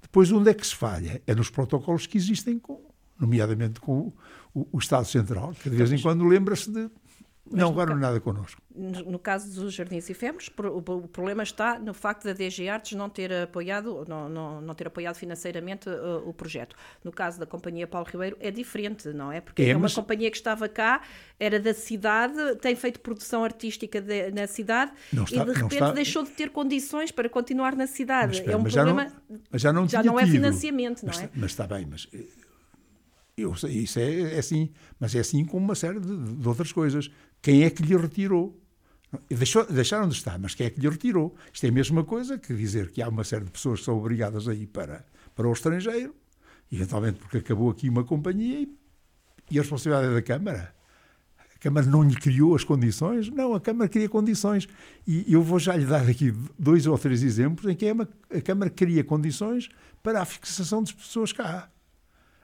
Depois, 0.00 0.30
onde 0.30 0.50
é 0.50 0.54
que 0.54 0.66
se 0.66 0.74
falha? 0.74 1.20
É 1.26 1.34
nos 1.34 1.50
protocolos 1.50 2.06
que 2.06 2.16
existem, 2.16 2.58
com, 2.58 2.80
nomeadamente 3.18 3.80
com 3.80 4.12
o, 4.54 4.60
o, 4.60 4.68
o 4.72 4.78
Estado 4.78 5.06
Central, 5.06 5.52
que 5.60 5.68
de 5.68 5.76
vez 5.76 5.92
em 5.92 6.00
quando 6.00 6.24
lembra-se 6.24 6.70
de 6.70 6.88
não, 7.50 7.70
agora 7.70 7.90
não 7.90 7.98
nada 7.98 8.20
connosco. 8.20 8.60
No, 8.74 9.18
caso 9.18 9.60
dos 9.60 9.74
jardins 9.74 10.08
efêmeros, 10.08 10.50
o, 10.58 10.78
o, 10.78 11.08
problema 11.08 11.42
está 11.42 11.78
no 11.78 11.92
facto 11.92 12.24
da 12.24 12.32
DG 12.32 12.68
Artes 12.68 12.96
não 12.96 13.08
ter 13.08 13.32
apoiado, 13.32 14.04
não, 14.08 14.28
não, 14.28 14.60
não 14.60 14.74
ter 14.74 14.86
apoiado 14.86 15.16
financeiramente 15.16 15.88
uh, 15.88 16.28
o 16.28 16.32
projeto. 16.32 16.76
No 17.02 17.10
caso 17.10 17.40
da 17.40 17.46
Companhia 17.46 17.86
Paulo 17.86 18.06
Ribeiro 18.10 18.36
é 18.40 18.50
diferente, 18.50 19.08
não 19.08 19.32
é? 19.32 19.40
Porque 19.40 19.62
é, 19.62 19.70
é 19.70 19.76
uma 19.76 19.82
mas... 19.82 19.94
companhia 19.94 20.30
que 20.30 20.36
estava 20.36 20.68
cá, 20.68 21.02
era 21.40 21.58
da 21.58 21.74
cidade, 21.74 22.56
tem 22.56 22.76
feito 22.76 23.00
produção 23.00 23.42
artística 23.42 24.00
de, 24.00 24.30
na 24.30 24.46
cidade 24.46 24.92
está, 25.12 25.22
e 25.22 25.44
de 25.44 25.52
repente 25.52 25.72
está... 25.74 25.92
deixou 25.92 26.22
de 26.24 26.30
ter 26.30 26.50
condições 26.50 27.10
para 27.10 27.28
continuar 27.28 27.74
na 27.74 27.86
cidade. 27.86 28.40
Mas, 28.40 28.52
é 28.52 28.56
um 28.56 28.62
problema. 28.62 28.70
Já 28.70 28.84
não, 28.84 29.40
mas 29.50 29.62
já 29.62 29.72
não, 29.72 29.88
já 29.88 30.02
não 30.02 30.20
é 30.20 30.26
financiamento, 30.26 31.02
não 31.02 31.12
mas, 31.12 31.22
é? 31.22 31.30
Mas 31.34 31.50
está 31.50 31.66
bem, 31.66 31.86
mas 31.90 32.06
eh, 32.12 32.24
eu 33.38 33.54
sei, 33.54 33.70
isso 33.70 33.98
é, 33.98 34.34
é 34.34 34.38
assim, 34.38 34.70
mas 34.98 35.14
é 35.14 35.20
assim 35.20 35.44
como 35.44 35.64
uma 35.64 35.74
série 35.74 36.00
de, 36.00 36.34
de 36.34 36.48
outras 36.48 36.72
coisas. 36.72 37.10
Quem 37.40 37.62
é 37.64 37.70
que 37.70 37.82
lhe 37.82 37.96
retirou? 37.96 38.58
Deixou, 39.30 39.64
deixaram 39.64 40.08
de 40.08 40.14
estar, 40.14 40.38
mas 40.38 40.54
quem 40.54 40.66
é 40.66 40.70
que 40.70 40.80
lhe 40.80 40.88
retirou? 40.88 41.34
Isto 41.52 41.64
é 41.64 41.68
a 41.70 41.72
mesma 41.72 42.04
coisa 42.04 42.38
que 42.38 42.54
dizer 42.54 42.90
que 42.90 43.00
há 43.00 43.08
uma 43.08 43.24
série 43.24 43.44
de 43.44 43.50
pessoas 43.50 43.80
que 43.80 43.86
são 43.86 43.96
obrigadas 43.96 44.46
a 44.48 44.54
ir 44.54 44.66
para, 44.66 45.04
para 45.34 45.48
o 45.48 45.52
estrangeiro, 45.52 46.14
eventualmente 46.70 47.18
porque 47.18 47.38
acabou 47.38 47.70
aqui 47.70 47.88
uma 47.88 48.04
companhia 48.04 48.60
e, 48.60 48.68
e 49.50 49.58
a 49.58 49.62
responsabilidade 49.62 50.12
é 50.12 50.14
da 50.14 50.22
Câmara. 50.22 50.74
A 51.58 51.58
Câmara 51.58 51.86
não 51.86 52.04
lhe 52.04 52.14
criou 52.14 52.54
as 52.54 52.62
condições? 52.62 53.30
Não, 53.30 53.54
a 53.54 53.60
Câmara 53.60 53.88
cria 53.88 54.08
condições. 54.08 54.68
E 55.06 55.24
eu 55.32 55.42
vou 55.42 55.58
já 55.58 55.74
lhe 55.74 55.86
dar 55.86 56.08
aqui 56.08 56.32
dois 56.56 56.86
ou 56.86 56.96
três 56.96 57.22
exemplos 57.22 57.66
em 57.66 57.74
que 57.74 57.86
a 57.88 58.40
Câmara 58.40 58.70
cria 58.70 59.02
condições 59.02 59.68
para 60.02 60.22
a 60.22 60.24
fixação 60.24 60.82
das 60.82 60.92
pessoas 60.92 61.32
cá. 61.32 61.68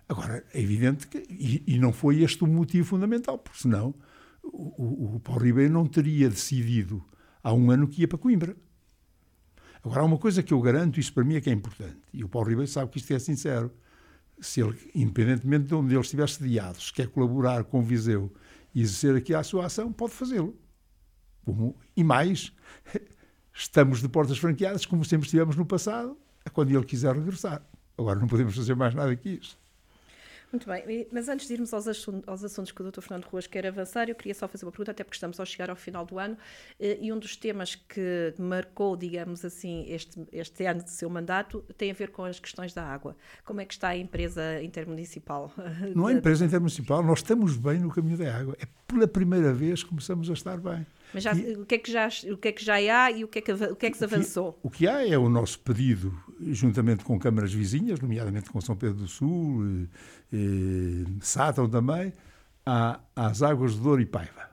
Agora, 0.08 0.44
é 0.52 0.60
evidente 0.60 1.06
que. 1.06 1.18
E, 1.30 1.62
e, 1.66 1.78
não 1.78 1.92
foi 1.92 2.22
este 2.22 2.42
o 2.42 2.46
motivo 2.46 2.88
fundamental, 2.88 3.38
porque 3.38 3.60
senão 3.60 3.94
o, 4.52 5.16
o, 5.16 5.20
Paulo 5.20 5.42
Ribeiro 5.42 5.72
não 5.72 5.86
teria 5.86 6.28
decidido 6.28 7.04
há 7.42 7.52
um 7.52 7.70
ano 7.70 7.88
que 7.88 8.02
ia 8.02 8.08
para 8.08 8.18
Coimbra. 8.18 8.56
Agora, 9.82 10.00
há 10.00 10.04
uma 10.04 10.18
coisa 10.18 10.42
que 10.42 10.52
eu 10.52 10.60
garanto, 10.60 10.98
isso 10.98 11.12
para 11.12 11.24
mim 11.24 11.36
é 11.36 11.40
que 11.40 11.50
é 11.50 11.52
importante, 11.52 12.00
e 12.12 12.24
o 12.24 12.28
Paulo 12.28 12.48
Ribeiro 12.48 12.70
sabe 12.70 12.90
que 12.90 12.98
isto 12.98 13.12
é 13.12 13.18
sincero. 13.18 13.70
Se 14.40 14.60
ele, 14.60 14.76
independentemente 14.94 15.66
de 15.66 15.74
onde 15.74 15.94
ele 15.94 16.00
estiver 16.00 16.28
sediado, 16.28 16.80
se 16.80 16.92
quer 16.92 17.08
colaborar 17.08 17.64
com 17.64 17.80
o 17.80 17.82
Viseu 17.82 18.32
e 18.74 18.82
exercer 18.82 19.14
aqui 19.16 19.34
a 19.34 19.42
sua 19.42 19.66
ação, 19.66 19.92
pode 19.92 20.12
fazê-lo. 20.12 20.58
E 21.96 22.02
mais, 22.02 22.52
estamos 23.52 24.00
de 24.00 24.08
portas 24.08 24.38
franqueadas, 24.38 24.86
como 24.86 25.04
sempre 25.04 25.26
estivemos 25.26 25.54
no 25.56 25.66
passado, 25.66 26.18
a 26.44 26.50
quando 26.50 26.70
ele 26.70 26.84
quiser 26.84 27.14
regressar. 27.14 27.62
Agora 27.96 28.18
não 28.18 28.26
podemos 28.26 28.56
fazer 28.56 28.74
mais 28.74 28.94
nada 28.94 29.14
que 29.14 29.28
isso. 29.30 29.58
Muito 30.54 30.68
bem, 30.68 31.08
mas 31.10 31.28
antes 31.28 31.48
de 31.48 31.54
irmos 31.54 31.74
aos, 31.74 31.88
assuntos, 31.88 32.28
aos 32.28 32.44
assuntos 32.44 32.70
que 32.70 32.80
o 32.80 32.88
Dr. 32.88 33.00
Fernando 33.00 33.24
Ruas 33.24 33.44
quer 33.44 33.66
avançar, 33.66 34.08
eu 34.08 34.14
queria 34.14 34.34
só 34.34 34.46
fazer 34.46 34.64
uma 34.64 34.70
pergunta, 34.70 34.92
até 34.92 35.02
porque 35.02 35.16
estamos 35.16 35.40
a 35.40 35.44
chegar 35.44 35.68
ao 35.68 35.74
final 35.74 36.06
do 36.06 36.16
ano, 36.16 36.38
eh, 36.78 36.96
e 37.00 37.12
um 37.12 37.18
dos 37.18 37.34
temas 37.34 37.74
que 37.74 38.32
marcou, 38.38 38.96
digamos 38.96 39.44
assim, 39.44 39.84
este, 39.88 40.24
este 40.30 40.64
ano 40.64 40.84
de 40.84 40.92
seu 40.92 41.10
mandato 41.10 41.64
tem 41.76 41.90
a 41.90 41.94
ver 41.94 42.12
com 42.12 42.22
as 42.22 42.38
questões 42.38 42.72
da 42.72 42.84
água. 42.84 43.16
Como 43.44 43.60
é 43.60 43.64
que 43.64 43.74
está 43.74 43.88
a 43.88 43.96
empresa 43.96 44.62
intermunicipal? 44.62 45.52
Não 45.92 46.08
é 46.08 46.12
empresa 46.14 46.44
intermunicipal, 46.44 47.02
nós 47.02 47.18
estamos 47.18 47.56
bem 47.56 47.80
no 47.80 47.90
caminho 47.90 48.16
da 48.16 48.32
água. 48.32 48.56
É 48.60 48.66
pela 48.86 49.08
primeira 49.08 49.52
vez 49.52 49.82
que 49.82 49.88
começamos 49.88 50.30
a 50.30 50.34
estar 50.34 50.56
bem. 50.58 50.86
Mas 51.14 51.22
já, 51.22 51.32
e, 51.32 51.54
o, 51.54 51.64
que 51.64 51.76
é 51.76 51.78
que 51.78 51.92
já, 51.92 52.08
o 52.32 52.36
que 52.36 52.48
é 52.48 52.52
que 52.52 52.64
já 52.64 52.74
há 52.74 53.10
e 53.12 53.22
o 53.22 53.28
que 53.28 53.38
é 53.38 53.42
que, 53.42 53.52
o 53.52 53.76
que, 53.76 53.86
é 53.86 53.90
que 53.90 53.96
se 53.96 54.04
avançou? 54.04 54.58
O 54.64 54.68
que, 54.68 54.88
há 54.88 55.06
é 55.06 55.16
o 55.16 55.28
nosso 55.28 55.60
pedido, 55.60 56.12
juntamente 56.40 57.04
com 57.04 57.16
câmaras 57.20 57.54
vizinhas, 57.54 58.00
nomeadamente 58.00 58.50
com 58.50 58.60
São 58.60 58.76
Pedro 58.76 58.96
do 58.96 59.06
Sul, 59.06 59.64
eh, 59.64 59.86
eh, 60.32 61.06
Sátão 61.20 61.68
também, 61.68 62.12
à, 62.66 62.98
às 63.14 63.42
águas 63.42 63.74
de 63.74 63.80
Douro 63.80 64.02
e 64.02 64.06
Paiva. 64.06 64.50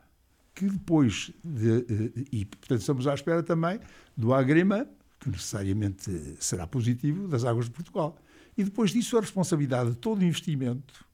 Que 0.54 0.70
depois, 0.70 1.32
de, 1.44 1.80
eh, 1.80 2.26
e 2.32 2.46
portanto 2.46 2.80
estamos 2.80 3.08
à 3.08 3.16
espera 3.16 3.42
também 3.42 3.80
do 4.16 4.32
Agrema, 4.32 4.88
que 5.20 5.30
necessariamente 5.30 6.36
será 6.40 6.68
positivo, 6.68 7.28
das 7.28 7.44
águas 7.44 7.66
de 7.66 7.72
Portugal. 7.72 8.20
E 8.56 8.64
depois 8.64 8.92
disso, 8.92 9.18
a 9.18 9.22
responsabilidade 9.22 9.92
de 9.92 9.96
todo 9.96 10.22
o 10.22 10.24
investimento 10.24 11.06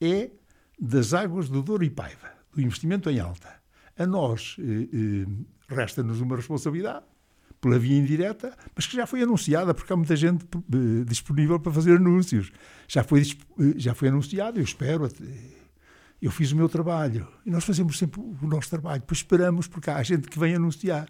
é 0.00 0.30
das 0.78 1.12
águas 1.12 1.48
do 1.48 1.60
Douro 1.60 1.82
e 1.82 1.90
Paiva, 1.90 2.30
do 2.52 2.60
investimento 2.60 3.10
em 3.10 3.18
alta. 3.18 3.61
A 4.02 4.06
nós 4.06 4.56
eh, 4.58 4.88
eh, 4.92 5.26
resta-nos 5.68 6.20
uma 6.20 6.36
responsabilidade 6.36 7.04
pela 7.62 7.78
via 7.78 7.96
indireta, 7.96 8.56
mas 8.74 8.86
que 8.86 8.96
já 8.96 9.06
foi 9.06 9.22
anunciada, 9.22 9.72
porque 9.72 9.92
há 9.92 9.96
muita 9.96 10.16
gente 10.16 10.44
eh, 10.44 11.04
disponível 11.06 11.60
para 11.60 11.72
fazer 11.72 11.96
anúncios. 11.96 12.50
Já 12.88 13.04
foi, 13.04 13.22
eh, 13.22 13.74
já 13.76 13.94
foi 13.94 14.08
anunciado, 14.08 14.58
eu 14.58 14.64
espero. 14.64 15.08
Eu 16.20 16.30
fiz 16.32 16.50
o 16.50 16.56
meu 16.56 16.68
trabalho 16.68 17.28
e 17.46 17.50
nós 17.50 17.64
fazemos 17.64 17.96
sempre 17.96 18.20
o 18.20 18.46
nosso 18.48 18.68
trabalho. 18.68 19.00
Depois 19.00 19.18
esperamos, 19.18 19.68
porque 19.68 19.88
há 19.90 20.02
gente 20.02 20.28
que 20.28 20.38
vem 20.38 20.56
anunciar 20.56 21.08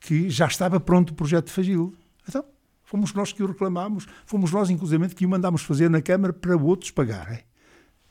que 0.00 0.30
já 0.30 0.46
estava 0.46 0.78
pronto 0.78 1.10
o 1.10 1.14
projeto 1.14 1.46
de 1.46 1.52
Fagil. 1.52 1.92
Então, 2.28 2.44
fomos 2.84 3.12
nós 3.12 3.32
que 3.32 3.42
o 3.42 3.46
reclamámos, 3.46 4.06
fomos 4.24 4.52
nós, 4.52 4.70
inclusive, 4.70 5.08
que 5.08 5.26
o 5.26 5.28
mandámos 5.28 5.62
fazer 5.62 5.90
na 5.90 6.00
Câmara 6.00 6.32
para 6.32 6.56
outros 6.56 6.92
pagarem. 6.92 7.40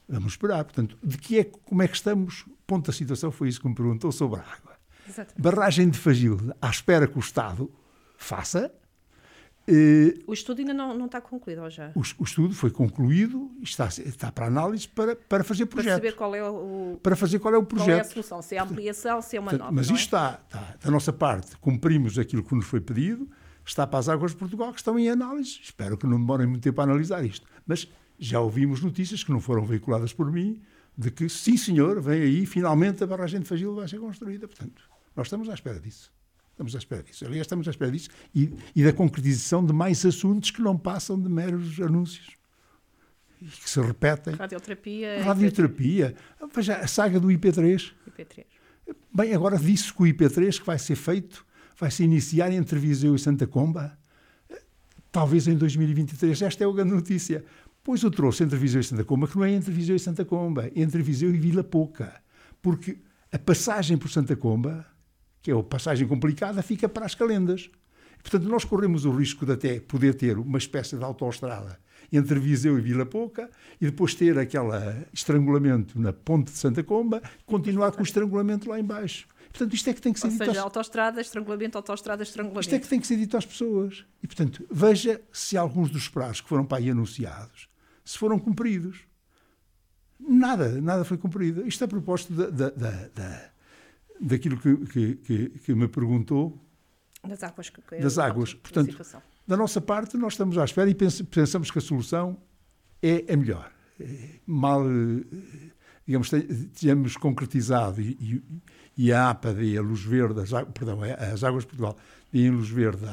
Vamos 0.10 0.34
esperar. 0.34 0.66
Portanto, 0.66 0.98
de 1.02 1.18
que 1.18 1.40
é, 1.40 1.44
como 1.46 1.82
é 1.82 1.88
que 1.88 1.96
estamos? 1.96 2.46
Ponto 2.68 2.88
da 2.88 2.94
situação 2.94 3.32
foi 3.32 3.48
isso 3.48 3.62
que 3.62 3.68
me 3.68 3.74
perguntou 3.74 4.12
sobre 4.12 4.42
a 4.42 4.44
água. 4.44 4.78
Exatamente. 5.08 5.42
Barragem 5.42 5.90
de 5.90 5.98
Fagil, 5.98 6.38
à 6.62 6.70
espera 6.70 7.08
que 7.08 7.18
o 7.18 7.20
Estado 7.20 7.72
faça. 8.18 8.72
Eh, 9.66 10.20
o 10.26 10.34
estudo 10.34 10.60
ainda 10.60 10.74
não, 10.74 10.98
não 10.98 11.06
está 11.08 11.20
concluído, 11.20 11.62
ou 11.62 11.70
já? 11.70 11.92
O, 11.96 12.00
o, 12.00 12.24
estudo 12.24 12.54
foi 12.54 12.72
concluído 12.72 13.52
e 13.60 13.64
está, 13.64 13.88
está 13.88 14.32
para 14.32 14.48
análise 14.48 14.88
para, 14.88 15.16
para 15.16 15.44
fazer 15.44 15.66
projeto. 15.66 16.00
Para 16.00 16.10
saber 16.10 16.16
qual 16.16 16.36
é 16.36 16.50
o, 16.50 17.00
Para 17.02 17.16
fazer 17.16 17.40
qual 17.40 17.54
é 17.54 17.58
o 17.58 17.64
projeto. 17.64 17.88
Qual 17.88 17.98
é 17.98 18.02
a 18.02 18.04
solução, 18.06 18.42
se 18.42 18.56
é 18.56 18.60
a 18.60 18.64
ampliação, 18.64 19.22
se 19.22 19.36
é 19.36 19.40
uma 19.40 19.52
nova. 19.52 19.72
Mas 19.72 19.88
isto 19.88 19.96
é? 19.96 20.04
está, 20.04 20.40
está, 20.46 20.76
da 20.84 20.92
nossa 20.92 21.12
parte, 21.12 21.58
cumprimos 21.58 22.18
aquilo 22.18 22.44
que 22.44 22.56
nos 22.56 22.66
foi 22.66 22.80
pedido, 22.80 23.30
está 23.66 23.86
para 23.86 24.00
as 24.00 24.08
águas 24.08 24.32
de 24.32 24.38
Portugal 24.38 24.72
que 24.72 24.80
estão 24.80 24.98
em 24.98 25.10
análise. 25.10 25.60
Espero 25.62 25.98
que 25.98 26.08
não 26.08 26.18
demorem 26.18 26.48
muito 26.48 26.64
tempo 26.64 26.80
a 26.80 26.86
analisar 26.86 27.24
isto. 27.26 27.46
Mas 27.66 27.90
já 28.18 28.40
ouvimos 28.40 28.82
notícias 28.82 29.22
que 29.24 29.32
não 29.32 29.42
foram 29.42 29.66
veiculadas 29.66 30.14
por 30.14 30.32
mim, 30.32 30.62
de 30.98 31.12
que, 31.12 31.30
sim 31.30 31.56
senhor, 31.56 32.02
vem 32.02 32.22
aí, 32.22 32.46
finalmente 32.46 33.04
a 33.04 33.08
barragem 33.08 33.40
de 33.40 33.48
Fagil 33.48 33.76
vai 33.76 33.88
ser 33.88 34.00
construída. 34.00 34.48
Portanto, 34.48 34.82
nós 35.16 35.28
estamos 35.28 35.48
à 35.50 35.54
espera 35.54 35.80
disso. 35.80 36.12
Estamos 36.52 36.74
à 36.74 36.80
espera 36.80 37.04
disso. 37.04 37.24
Aliás, 37.24 37.46
estamos 37.46 37.68
à 37.68 37.72
espera 37.72 37.92
disso 37.92 38.10
e, 38.34 38.52
e 38.76 38.84
da 38.84 38.92
concretização 38.92 39.64
de 39.64 39.72
mais 39.72 40.04
assuntos 40.04 40.50
que 40.50 40.60
não 40.60 40.76
passam 40.76 41.22
de 41.22 41.30
meros 41.30 41.80
anúncios. 41.80 42.36
E 43.40 43.46
que 43.46 43.70
se 43.70 43.80
repetem. 43.80 44.34
Radioterapia. 44.34 45.24
Radioterapia. 45.24 46.16
Veja, 46.52 46.78
a 46.78 46.88
saga 46.88 47.20
do 47.20 47.28
IP3. 47.28 47.94
IP3. 48.10 48.46
Bem, 49.14 49.36
agora 49.36 49.60
disse 49.60 49.94
que 49.94 50.02
o 50.02 50.06
IP3 50.06 50.60
que 50.60 50.66
vai 50.66 50.80
ser 50.80 50.96
feito 50.96 51.46
vai 51.78 51.92
se 51.92 52.04
iniciar 52.04 52.52
entre 52.52 52.80
Viseu 52.80 53.16
e 53.16 53.20
Santa 53.20 53.46
Comba, 53.46 53.96
talvez 55.12 55.48
em 55.48 55.56
2023. 55.56 56.42
Esta 56.42 56.64
é 56.64 56.68
a 56.68 56.72
grande 56.72 56.94
notícia. 56.94 57.46
Pois 57.88 58.04
eu 58.04 58.12
trouxe 58.12 58.44
entre 58.44 58.58
Viseu 58.58 58.82
e 58.82 58.84
Santa 58.84 59.06
Comba, 59.06 59.30
que 59.30 59.38
não 59.38 59.46
é 59.46 59.52
entre 59.52 59.72
Viseu 59.72 59.96
e 59.96 60.00
Santa 60.00 60.26
Comba, 60.26 60.66
é 60.66 60.72
entre 60.76 61.02
Viseu 61.02 61.34
e 61.34 61.38
Vila 61.38 61.64
Pouca. 61.64 62.22
Porque 62.62 62.98
a 63.32 63.40
passagem 63.40 63.98
por 63.98 64.10
Santa 64.10 64.36
Comba, 64.36 64.86
que 65.42 65.50
é 65.50 65.58
a 65.58 65.64
passagem 65.64 66.06
complicada, 66.06 66.62
fica 66.62 66.90
para 66.90 67.06
as 67.06 67.16
calendas. 67.16 67.70
Portanto, 68.22 68.44
nós 68.50 68.66
corremos 68.66 69.06
o 69.06 69.12
risco 69.12 69.46
de 69.46 69.54
até 69.54 69.80
poder 69.80 70.16
ter 70.16 70.38
uma 70.38 70.58
espécie 70.58 70.98
de 70.98 71.04
autoestrada 71.06 71.80
entre 72.12 72.38
Viseu 72.42 72.78
e 72.78 72.82
Vila 72.82 73.06
Pouca 73.06 73.50
e 73.80 73.86
depois 73.86 74.14
ter 74.14 74.38
aquele 74.38 75.06
estrangulamento 75.14 75.98
na 75.98 76.12
ponte 76.12 76.52
de 76.52 76.58
Santa 76.58 76.84
Comba 76.84 77.22
continuar 77.46 77.94
com 77.94 78.02
o 78.02 78.04
estrangulamento 78.04 78.70
lá 78.70 78.78
embaixo. 78.78 79.26
Portanto, 79.50 79.74
isto 79.74 79.90
é 79.90 79.94
que 79.94 80.02
tem 80.02 80.12
que 80.12 80.20
ser 80.20 80.28
Ou 80.28 80.32
dito. 80.34 80.42
Ou 80.42 80.48
seja, 80.48 80.60
às... 80.60 80.66
autoestrada, 80.66 81.22
estrangulamento, 81.22 81.78
autoestrada, 81.78 82.22
estrangulamento. 82.22 82.66
Isto 82.66 82.76
é 82.76 82.80
que 82.80 82.88
tem 82.90 83.00
que 83.00 83.08
ser 83.08 83.16
dito 83.16 83.38
às 83.38 83.46
pessoas. 83.46 84.04
E, 84.22 84.28
portanto, 84.28 84.68
veja 84.70 85.22
se 85.32 85.56
alguns 85.56 85.90
dos 85.90 86.10
prazos 86.10 86.42
que 86.42 86.50
foram 86.50 86.66
para 86.66 86.80
aí 86.80 86.90
anunciados 86.90 87.70
se 88.08 88.18
foram 88.18 88.40
cumpridos. 88.40 89.02
Nada, 90.18 90.80
nada 90.82 91.04
foi 91.04 91.18
cumprido. 91.18 91.68
Isto 91.68 91.84
a 91.84 91.88
propósito 91.90 92.34
da, 92.34 92.50
da, 92.50 92.70
da, 92.70 93.08
da 93.14 93.50
daquilo 94.20 94.58
que, 94.58 94.78
que, 94.88 95.16
que, 95.16 95.50
que, 95.50 95.76
me 95.76 95.90
perguntou. 95.90 96.58
Das 97.28 97.44
águas. 97.44 97.70
Que, 97.70 97.82
é 97.92 98.00
das 98.00 98.18
águas. 98.18 98.54
Portanto, 98.54 98.98
da 99.46 99.58
nossa 99.58 99.82
parte, 99.82 100.16
nós 100.16 100.34
estamos 100.34 100.58
à 100.58 100.64
espera 100.64 100.90
e 100.90 100.96
pensamos 100.96 101.70
que 101.70 101.80
a 101.80 101.82
solução 101.82 102.38
é 103.04 103.32
a 103.32 103.36
melhor. 103.36 103.70
É 104.00 104.40
mal, 104.46 104.84
digamos, 106.06 106.32
tenhamos 106.80 107.18
concretizado 107.18 108.00
e, 108.02 108.12
e, 108.22 108.44
e, 109.06 109.12
a 109.12 109.32
APA 109.32 109.54
dê 109.54 109.78
a 109.78 109.82
luz 109.82 110.02
verde, 110.02 110.40
as, 110.40 110.50
perdão, 110.74 111.04
é, 111.04 111.14
as 111.14 111.44
águas 111.44 111.64
de 111.64 111.68
Portugal 111.68 111.98
deem 112.32 112.52
luz 112.52 112.70
verde 112.70 113.04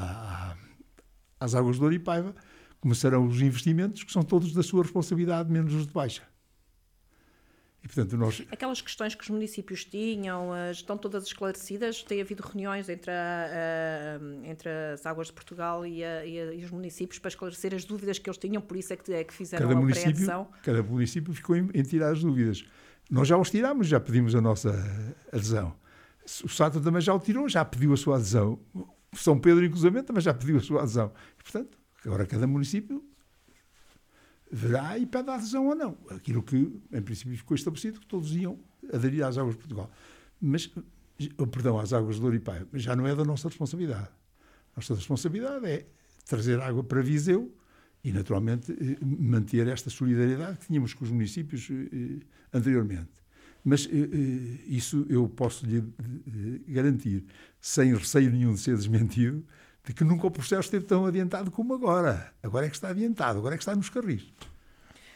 às 1.39 1.53
águas 1.53 1.75
de 1.75 1.83
Ouro 1.83 1.93
e 1.93 1.99
Paiva, 1.99 2.33
começarão 2.79 3.25
os 3.25 3.41
investimentos, 3.41 4.03
que 4.03 4.11
são 4.11 4.23
todos 4.23 4.53
da 4.53 4.63
sua 4.63 4.83
responsabilidade, 4.83 5.51
menos 5.51 5.73
os 5.73 5.87
de 5.87 5.93
baixa. 5.93 6.23
E, 7.85 7.87
portanto, 7.87 8.17
nós... 8.17 8.41
Aquelas 8.51 8.81
questões 8.81 9.13
que 9.13 9.21
os 9.21 9.29
municípios 9.29 9.85
tinham 9.85 10.49
estão 10.71 10.97
todas 10.97 11.23
esclarecidas? 11.27 12.01
Tem 12.01 12.19
havido 12.19 12.41
reuniões 12.41 12.89
entre, 12.89 13.11
a, 13.11 13.13
a, 13.13 14.49
entre 14.49 14.67
as 14.91 15.05
Águas 15.05 15.27
de 15.27 15.33
Portugal 15.33 15.85
e, 15.85 16.03
a, 16.03 16.25
e, 16.25 16.59
e, 16.59 16.65
os 16.65 16.71
municípios 16.71 17.19
para 17.19 17.29
esclarecer 17.29 17.75
as 17.75 17.85
dúvidas 17.85 18.17
que 18.17 18.27
eles 18.27 18.39
tinham, 18.39 18.59
por 18.59 18.75
isso 18.75 18.91
é 18.91 18.95
que, 18.95 19.13
é 19.13 19.23
que 19.23 19.31
fizeram 19.31 19.67
cada 19.67 19.77
a 19.77 19.81
município, 19.81 20.47
Cada 20.63 20.81
município 20.81 21.31
ficou 21.31 21.55
em, 21.55 21.69
em, 21.75 21.83
tirar 21.83 22.11
as 22.11 22.23
dúvidas. 22.23 22.65
Nós 23.07 23.27
já 23.27 23.37
os 23.37 23.51
tirámos, 23.51 23.85
já 23.85 23.99
pedimos 23.99 24.33
a 24.33 24.41
nossa 24.41 24.71
adesão. 25.31 25.75
O 26.43 26.49
Sato 26.49 26.81
também 26.81 27.01
já 27.01 27.13
o 27.13 27.19
tirou, 27.19 27.47
já 27.47 27.63
pediu 27.63 27.93
a 27.93 27.97
sua 27.97 28.15
adesão. 28.15 28.59
São 29.13 29.39
Pedro, 29.39 29.63
inclusive, 29.63 30.01
também 30.01 30.23
já 30.23 30.33
pediu 30.33 30.57
a 30.57 30.59
sua 30.59 30.81
adesão. 30.81 31.13
E, 31.39 31.43
portanto, 31.43 31.77
agora 32.05 32.25
cada 32.25 32.47
município 32.47 33.03
verá 34.51 34.97
e 34.97 35.05
pede 35.05 35.29
adesão 35.29 35.67
ou 35.67 35.75
não. 35.75 35.97
Aquilo 36.09 36.41
que, 36.43 36.71
em 36.91 37.01
princípio, 37.01 37.35
ficou 37.35 37.55
estabelecido, 37.55 37.99
que 37.99 38.05
todos 38.05 38.33
iam 38.35 38.59
aderir 38.93 39.25
às 39.25 39.37
águas 39.37 39.55
de 39.55 39.59
Portugal. 39.59 39.91
Mas, 40.39 40.71
perdão, 41.51 41.79
às 41.79 41.93
águas 41.93 42.15
de 42.15 42.21
Douro 42.21 42.39
Pai, 42.41 42.65
mas 42.71 42.83
já 42.83 42.95
não 42.95 43.07
é 43.07 43.15
da 43.15 43.25
nossa 43.25 43.47
responsabilidade. 43.47 44.09
A 44.73 44.77
nossa 44.77 44.95
responsabilidade 44.95 45.65
é 45.65 45.87
trazer 46.25 46.59
água 46.59 46.83
para 46.83 47.01
Viseu 47.01 47.53
e, 48.03 48.11
naturalmente, 48.11 48.71
eh, 48.71 48.97
manter 49.03 49.67
esta 49.67 49.89
solidariedade 49.89 50.59
que 50.59 50.67
tínhamos 50.67 50.93
com 50.93 51.03
os 51.03 51.11
municípios 51.11 51.67
eh, 51.71 52.19
anteriormente. 52.53 53.09
Mas 53.63 53.87
eh, 53.87 54.61
isso 54.67 55.05
eu 55.09 55.27
posso 55.27 55.65
lhe 55.65 55.83
garantir, 56.67 57.25
sem 57.59 57.95
receio 57.95 58.31
nenhum 58.31 58.53
de 58.53 58.59
ser 58.59 58.75
desmentido, 58.75 59.43
de 59.85 59.93
que 59.93 60.03
nunca 60.03 60.27
o 60.27 60.31
processo 60.31 60.61
esteve 60.61 60.85
tão 60.85 61.05
adiantado 61.05 61.51
como 61.51 61.73
agora. 61.73 62.33
Agora 62.41 62.65
é 62.65 62.69
que 62.69 62.75
está 62.75 62.89
adiantado, 62.89 63.39
agora 63.39 63.55
é 63.55 63.57
que 63.57 63.63
está 63.63 63.75
nos 63.75 63.89
carris. 63.89 64.23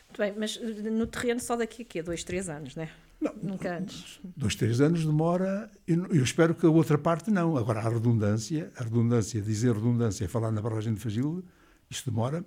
Muito 0.08 0.18
bem, 0.18 0.34
mas 0.38 0.60
no 0.92 1.08
terreno 1.08 1.40
só 1.40 1.56
daqui 1.56 1.84
a 1.84 1.86
quê? 1.86 2.04
Dois, 2.04 2.24
três 2.24 2.50
anos, 2.50 2.76
não 2.76 2.84
é? 2.84 2.90
Não, 3.20 3.34
Nunca 3.44 3.78
antes. 3.78 4.20
Dois, 4.24 4.56
três 4.56 4.80
anos 4.80 5.06
demora. 5.06 5.70
Eu, 5.86 6.06
eu, 6.08 6.24
espero 6.24 6.56
que 6.56 6.66
a 6.66 6.70
outra 6.70 6.98
parte 6.98 7.30
não. 7.30 7.58
Agora, 7.58 7.80
a 7.80 7.90
redundância, 7.90 8.72
a 8.78 8.84
redundância, 8.84 9.42
dizer 9.42 9.74
redundância, 9.74 10.28
falar 10.30 10.52
na 10.52 10.62
barragem 10.62 10.94
de 10.94 11.02
Fagil, 11.02 11.44
isto 11.90 12.10
demora 12.10 12.46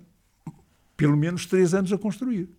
pelo 0.97 1.15
menos 1.15 1.45
três 1.45 1.73
anos 1.73 1.91
a 1.93 1.97
construir. 1.97 2.49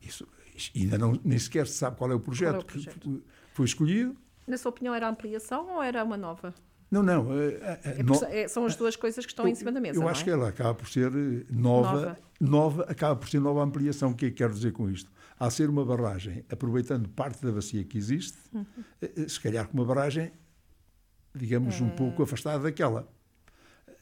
Isso, 0.00 0.26
ainda 0.74 0.96
não, 0.96 1.20
nem 1.24 1.38
sequer 1.38 1.66
se 1.66 1.74
sabe 1.74 1.96
qual 1.96 2.10
é 2.10 2.14
o 2.14 2.20
projeto, 2.20 2.56
é 2.56 2.58
o 2.58 2.64
projeto? 2.64 2.98
que 2.98 3.22
foi 3.52 3.66
escolhido. 3.66 4.16
Na 4.46 4.56
sua 4.56 4.70
opinião, 4.70 4.94
era 4.94 5.08
ampliação 5.08 5.68
ou 5.74 5.82
era 5.82 6.02
uma 6.02 6.16
nova? 6.16 6.54
Não, 6.90 7.02
não. 7.02 7.32
É, 7.32 7.80
é, 7.98 8.02
no, 8.02 8.14
é, 8.24 8.48
são 8.48 8.64
as 8.64 8.74
duas 8.74 8.96
coisas 8.96 9.24
que 9.26 9.32
estão 9.32 9.44
eu, 9.44 9.52
em 9.52 9.54
cima 9.54 9.70
da 9.70 9.80
mesa. 9.80 10.00
Eu 10.00 10.08
acho 10.08 10.24
que 10.24 10.30
ela 10.30 10.48
acaba 10.48 10.74
por 10.74 10.88
ser 10.88 11.10
nova, 11.50 11.92
nova, 11.92 12.18
nova, 12.40 12.82
acaba 12.84 13.16
por 13.16 13.28
ser 13.28 13.40
nova 13.40 13.62
ampliação. 13.62 14.10
O 14.10 14.14
que 14.14 14.26
é 14.26 14.30
que 14.30 14.36
quero 14.36 14.54
dizer 14.54 14.72
com 14.72 14.88
isto? 14.88 15.10
a 15.38 15.50
ser 15.50 15.70
uma 15.70 15.84
barragem, 15.84 16.44
aproveitando 16.50 17.08
parte 17.08 17.44
da 17.44 17.52
bacia 17.52 17.84
que 17.84 17.96
existe, 17.96 18.36
uhum. 18.52 18.66
se 19.28 19.40
calhar 19.40 19.68
com 19.68 19.74
uma 19.74 19.84
barragem, 19.84 20.32
digamos, 21.34 21.80
um 21.80 21.90
pouco 21.90 22.22
afastada 22.22 22.64
daquela, 22.64 23.08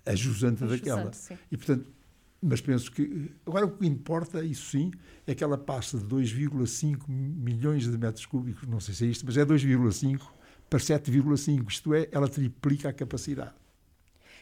a 0.05 0.15
jusante 0.15 0.65
daquela. 0.65 1.13
Sim. 1.13 1.37
E, 1.51 1.57
portanto, 1.57 1.93
mas 2.41 2.61
penso 2.61 2.91
que. 2.91 3.33
Agora, 3.45 3.67
o 3.67 3.71
que 3.71 3.87
importa, 3.87 4.45
isso 4.45 4.71
sim, 4.71 4.93
é 5.27 5.35
que 5.35 5.45
ela 5.45 5.59
passa 5.59 5.99
de 5.99 6.05
2,5 6.05 7.09
milhões 7.09 7.85
de 7.85 7.99
metros 7.99 8.25
cúbicos, 8.25 8.67
não 8.67 8.81
sei 8.81 8.95
se 8.95 9.05
é 9.05 9.09
isto, 9.09 9.27
mas 9.27 9.37
é 9.37 9.45
2,5 9.45 10.21
para 10.69 10.79
7,5. 10.79 11.69
Isto 11.69 11.95
é, 11.95 12.09
ela 12.13 12.29
triplica 12.29 12.89
a 12.89 12.93
capacidade. 12.93 13.55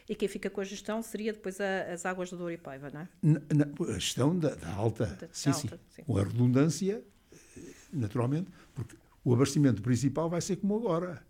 E 0.08 0.14
quem 0.14 0.28
fica 0.28 0.50
com 0.50 0.60
a 0.60 0.64
gestão 0.64 1.02
seria 1.02 1.32
depois 1.32 1.58
a, 1.60 1.92
as 1.92 2.04
águas 2.04 2.30
do 2.30 2.36
Douro 2.36 2.52
e 2.52 2.58
Paiva, 2.58 2.90
não 2.92 3.00
é? 3.00 3.08
Na, 3.22 3.40
na, 3.54 3.94
a 3.94 3.98
gestão 3.98 4.38
da, 4.38 4.54
da 4.54 4.70
alta, 4.70 5.06
da, 5.06 5.28
sim, 5.32 5.50
da 5.50 5.56
sim, 5.56 5.68
alta, 5.68 5.80
sim. 5.88 6.02
Com 6.02 6.18
a 6.18 6.24
redundância, 6.24 7.02
naturalmente, 7.92 8.50
porque 8.74 8.96
o 9.24 9.32
abastecimento 9.32 9.80
principal 9.80 10.28
vai 10.28 10.40
ser 10.40 10.56
como 10.56 10.76
agora. 10.76 11.24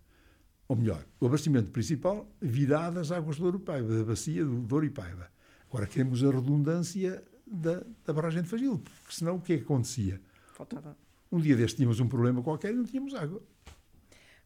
Ou 0.67 0.75
melhor, 0.75 1.05
o 1.19 1.27
abastecimento 1.27 1.71
principal 1.71 2.27
virá 2.41 2.89
das 2.89 3.11
águas 3.11 3.37
do 3.37 3.43
Douro 3.43 3.57
e 3.57 3.61
Paiva, 3.61 3.97
da 3.97 4.03
bacia 4.03 4.43
do 4.43 4.59
Douro 4.61 4.85
e 4.85 4.89
Paiva. 4.89 5.31
Agora 5.69 5.87
queremos 5.87 6.23
a 6.23 6.31
redundância 6.31 7.23
da, 7.45 7.81
da 8.03 8.13
barragem 8.13 8.41
de 8.41 8.49
Fagil, 8.49 8.79
porque 8.79 9.15
senão 9.15 9.35
o 9.35 9.41
que 9.41 9.53
é 9.53 9.57
que 9.57 9.63
acontecia? 9.63 10.19
Faltava. 10.53 10.97
Um 11.31 11.39
dia 11.39 11.55
deste 11.55 11.77
tínhamos 11.77 11.99
um 11.99 12.07
problema 12.07 12.41
qualquer 12.41 12.73
e 12.73 12.75
não 12.75 12.83
tínhamos 12.83 13.13
água. 13.13 13.41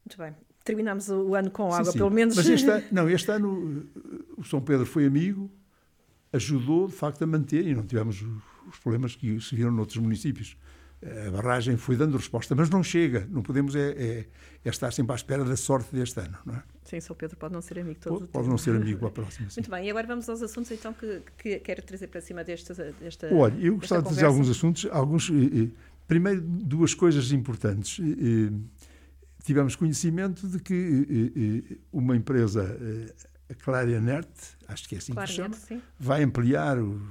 Muito 0.06 0.18
bem 0.18 0.34
terminamos 0.70 1.10
o 1.10 1.34
ano 1.34 1.50
com 1.50 1.74
água, 1.74 1.86
sim, 1.86 1.92
sim. 1.94 1.98
pelo 1.98 2.12
menos. 2.12 2.36
Mas 2.36 2.48
este 2.48 2.70
ano, 2.70 2.84
não, 2.92 3.10
este 3.10 3.32
ano 3.32 3.88
o 4.38 4.44
São 4.44 4.62
Pedro 4.62 4.86
foi 4.86 5.06
amigo, 5.06 5.50
ajudou 6.32 6.88
de 6.88 6.94
facto 6.94 7.24
a 7.24 7.28
manter 7.28 7.66
e 7.66 7.74
não 7.74 7.84
tivemos 7.84 8.24
os 8.68 8.78
problemas 8.80 9.16
que 9.16 9.40
se 9.42 9.56
viram 9.56 9.72
noutros 9.72 9.98
municípios. 9.98 10.56
A 11.28 11.32
barragem 11.32 11.78
foi 11.78 11.96
dando 11.96 12.18
resposta, 12.18 12.54
mas 12.54 12.70
não 12.70 12.84
chega. 12.84 13.26
Não 13.32 13.42
podemos 13.42 13.74
é, 13.74 13.92
é, 13.92 14.26
é 14.66 14.70
estar 14.70 14.92
sempre 14.92 15.14
à 15.14 15.16
espera 15.16 15.46
da 15.46 15.56
sorte 15.56 15.96
deste 15.96 16.20
ano, 16.20 16.38
não 16.46 16.56
é? 16.56 16.64
Sim, 16.84 17.00
São 17.00 17.16
Pedro 17.16 17.38
pode 17.38 17.54
não 17.54 17.62
ser 17.62 17.80
amigo 17.80 18.00
todo 18.02 18.20
pode, 18.20 18.32
Pode 18.32 18.50
não 18.50 18.58
ser 18.58 18.76
amigo 18.76 19.06
a 19.08 19.10
próxima. 19.10 19.50
Sim. 19.50 19.62
Muito 19.62 19.72
bem, 19.72 19.88
e 19.88 19.90
agora 19.90 20.06
vamos 20.06 20.28
aos 20.28 20.42
assuntos 20.42 20.70
então 20.72 20.92
que, 20.92 21.22
que 21.38 21.60
quero 21.60 21.82
trazer 21.84 22.08
para 22.08 22.20
cima 22.20 22.44
desta. 22.44 22.74
desta 23.00 23.34
Olha, 23.34 23.56
eu 23.62 23.78
gostava 23.78 24.02
de 24.02 24.10
dizer 24.10 24.26
alguns 24.26 24.50
assuntos. 24.50 24.86
Alguns, 24.92 25.30
eh, 25.30 25.64
eh, 25.64 25.68
primeiro, 26.06 26.42
duas 26.42 26.94
coisas 26.94 27.32
importantes. 27.32 27.98
Eh, 29.50 29.54
tivemos 29.54 29.76
conhecimento 29.76 30.48
de 30.48 30.60
que 30.60 30.74
eh, 30.74 31.74
eh, 31.74 31.78
uma 31.92 32.16
empresa, 32.16 32.64
eh, 32.80 33.14
a 33.50 33.56
Clarianet, 33.56 34.30
acho 34.68 34.88
que 34.88 34.96
é 34.96 34.98
assim 35.00 35.14
que 35.14 35.28
se 35.28 35.34
chama, 35.34 35.56
sim. 35.56 35.82
vai 36.00 36.22
ampliar 36.24 36.78
o, 36.78 37.02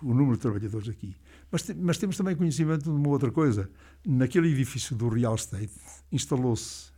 o, 0.00 0.14
número 0.14 0.36
de 0.36 0.38
trabalhadores 0.38 0.88
aqui. 0.88 1.16
Mas, 1.50 1.68
mas, 1.76 1.98
temos 1.98 2.16
também 2.16 2.36
conhecimento 2.36 2.84
de 2.84 2.90
uma 2.90 3.08
outra 3.08 3.32
coisa. 3.32 3.68
Naquele 4.06 4.50
edifício 4.52 4.94
do 4.94 5.08
Real 5.08 5.34
Estate 5.34 5.72
instalou-se. 6.12 6.92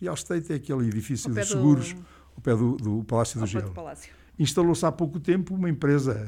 Real 0.00 0.14
Estate 0.14 0.52
é 0.52 0.56
aquele 0.56 0.88
edifício 0.88 1.32
de 1.32 1.44
seguros 1.44 1.92
do... 1.92 2.04
ao 2.34 2.42
pé 2.42 2.56
do, 2.56 2.76
do 2.76 3.04
Palácio 3.04 3.38
do 3.38 3.46
Gelo. 3.46 3.72
Instalou-se 4.36 4.84
há 4.84 4.90
pouco 4.90 5.20
tempo 5.20 5.54
uma 5.54 5.70
empresa 5.70 6.26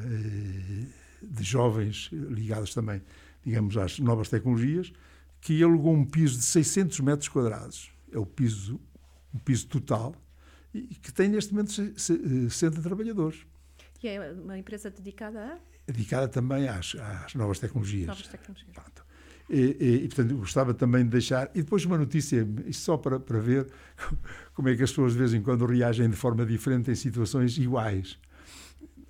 de 1.21 1.43
jovens 1.43 2.09
ligados 2.13 2.73
também, 2.73 3.01
digamos, 3.43 3.75
às 3.75 3.99
novas 3.99 4.29
tecnologias, 4.29 4.93
que 5.43 5.61
alugou 5.61 5.93
um 5.93 6.05
piso 6.05 6.37
de 6.39 6.45
600 6.45 7.01
metros 7.01 7.27
quadrados. 7.27 7.91
É 8.13 8.17
o 8.17 8.25
piso, 8.25 8.79
um 9.33 9.37
piso 9.39 9.67
total, 9.67 10.15
e 10.73 10.95
que 10.95 11.11
tem 11.11 11.27
neste 11.27 11.53
momento 11.53 11.73
60 11.99 12.81
trabalhadores. 12.81 13.45
E 14.01 14.07
é 14.07 14.31
uma 14.31 14.57
empresa 14.57 14.89
dedicada 14.89 15.39
a? 15.43 15.91
Dedicada 15.91 16.29
também 16.29 16.69
às, 16.69 16.95
às 16.95 17.35
novas 17.35 17.59
tecnologias. 17.59 18.07
Novas 18.07 18.27
tecnologias. 18.29 18.71
Pronto. 18.73 19.05
E, 19.49 19.75
e, 19.81 19.95
e, 20.05 20.07
portanto, 20.07 20.37
gostava 20.37 20.73
também 20.73 21.03
de 21.03 21.09
deixar. 21.09 21.51
E 21.53 21.61
depois 21.61 21.83
uma 21.83 21.97
notícia, 21.97 22.47
isto 22.65 22.81
só 22.81 22.95
para, 22.95 23.19
para 23.19 23.39
ver 23.39 23.67
como 24.55 24.69
é 24.69 24.77
que 24.77 24.83
as 24.83 24.91
pessoas 24.91 25.11
de 25.11 25.19
vez 25.19 25.33
em 25.33 25.41
quando 25.41 25.65
reagem 25.65 26.09
de 26.09 26.15
forma 26.15 26.45
diferente 26.45 26.89
em 26.89 26.95
situações 26.95 27.57
iguais. 27.57 28.17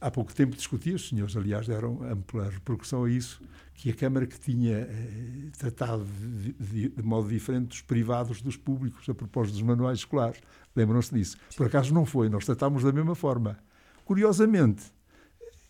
Há 0.03 0.11
pouco 0.11 0.35
tempo 0.35 0.53
discutia, 0.53 0.95
os 0.95 1.07
senhores, 1.07 1.37
aliás, 1.37 1.65
deram 1.65 2.03
ampla 2.03 2.49
repercussão 2.49 3.05
a 3.05 3.09
isso, 3.09 3.41
que 3.73 3.89
a 3.89 3.93
Câmara 3.93 4.27
que 4.27 4.37
tinha 4.37 4.79
eh, 4.79 5.49
tratado 5.57 6.03
de, 6.03 6.51
de, 6.51 6.89
de, 6.89 7.01
modo 7.01 7.29
diferente 7.29 7.69
dos 7.69 7.81
privados 7.83 8.41
dos 8.41 8.57
públicos 8.57 9.07
a 9.07 9.13
propósito 9.13 9.53
dos 9.53 9.61
manuais 9.61 9.99
escolares. 9.99 10.41
Lembram-se 10.75 11.13
disso? 11.13 11.37
Por 11.55 11.67
acaso 11.67 11.93
não 11.93 12.05
foi, 12.05 12.27
nós 12.27 12.43
tratámos 12.43 12.83
da 12.83 12.91
mesma 12.91 13.15
forma. 13.15 13.57
Curiosamente, 14.03 14.83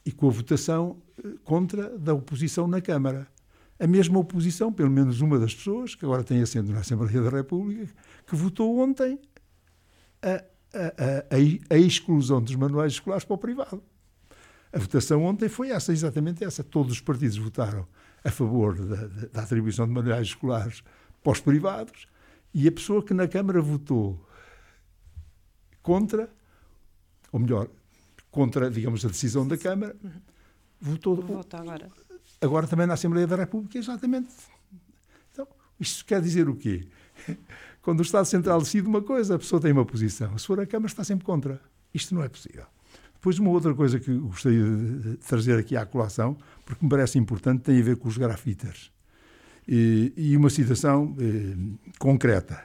e 0.03 0.11
com 0.11 0.29
a 0.29 0.31
votação 0.31 0.97
eh, 1.23 1.35
contra 1.43 1.95
da 1.95 2.15
oposição 2.15 2.67
na 2.67 2.81
Câmara. 2.81 3.27
A 3.79 3.85
mesma 3.85 4.17
oposição, 4.17 4.73
pelo 4.73 4.89
menos 4.89 5.21
uma 5.21 5.37
das 5.37 5.53
pessoas, 5.53 5.93
que 5.93 6.05
agora 6.05 6.23
tem 6.23 6.41
assento 6.41 6.71
na 6.71 6.79
Assembleia 6.79 7.21
da 7.21 7.29
República, 7.29 7.93
que 8.25 8.35
votou 8.35 8.79
ontem 8.79 9.19
a, 10.23 10.43
a, 10.73 10.87
a, 11.69 11.75
a 11.75 11.77
exclusão 11.77 12.41
dos 12.41 12.55
manuais 12.55 12.93
escolares 12.93 13.25
para 13.25 13.35
o 13.35 13.37
privado. 13.37 13.92
A 14.73 14.79
votação 14.79 15.23
ontem 15.23 15.47
foi 15.47 15.69
essa, 15.69 15.93
exatamente 15.93 16.43
essa. 16.43 16.63
Todos 16.63 16.93
os 16.93 16.99
partidos 16.99 17.37
votaram 17.37 17.87
a 18.23 18.31
favor 18.31 18.75
da, 18.75 19.07
da 19.27 19.43
atribuição 19.43 19.85
de 19.85 19.93
manuais 19.93 20.27
escolares 20.29 20.83
para 21.21 21.31
os 21.31 21.39
privados 21.39 22.07
e 22.53 22.67
a 22.67 22.71
pessoa 22.71 23.03
que 23.03 23.13
na 23.13 23.27
Câmara 23.27 23.61
votou 23.61 24.19
contra, 25.81 26.29
ou 27.31 27.39
melhor, 27.39 27.69
contra, 28.31 28.69
digamos, 28.71 29.05
a 29.05 29.09
decisão 29.09 29.47
da 29.47 29.57
Câmara, 29.57 29.95
uhum. 30.03 30.11
votou 30.81 31.15
Vota 31.17 31.57
agora. 31.59 31.91
agora 32.41 32.67
também 32.67 32.87
na 32.87 32.95
Assembleia 32.95 33.27
da 33.27 33.35
República, 33.35 33.77
exatamente. 33.77 34.33
Então, 35.31 35.47
isto 35.79 36.03
quer 36.05 36.21
dizer 36.21 36.49
o 36.49 36.55
quê? 36.55 36.87
Quando 37.81 37.99
o 37.99 38.03
Estado 38.03 38.25
Central 38.25 38.59
decide 38.59 38.87
uma 38.87 39.01
coisa, 39.01 39.35
a 39.35 39.39
pessoa 39.39 39.61
tem 39.61 39.71
uma 39.71 39.85
posição. 39.85 40.35
Se 40.37 40.47
for 40.47 40.59
a 40.59 40.65
Câmara, 40.65 40.87
está 40.87 41.03
sempre 41.03 41.25
contra. 41.25 41.61
Isto 41.93 42.15
não 42.15 42.23
é 42.23 42.29
possível. 42.29 42.65
Depois, 43.23 43.39
uma 43.39 43.51
outra 43.51 43.73
coisa 43.73 44.01
que 44.01 44.13
gostaria 44.17 44.65
de 44.65 45.15
trazer 45.15 45.57
aqui 45.57 45.77
à 45.77 45.85
colação, 45.85 46.37
porque 46.65 46.83
me 46.83 46.89
parece 46.89 47.17
importante, 47.17 47.61
tem 47.61 47.79
a 47.79 47.81
ver 47.81 47.95
com 47.95 48.09
os 48.09 48.17
grafiters. 48.17 48.91
E, 49.65 50.11
e 50.17 50.35
uma 50.35 50.49
citação 50.49 51.15
eh, 51.17 51.55
concreta. 51.97 52.61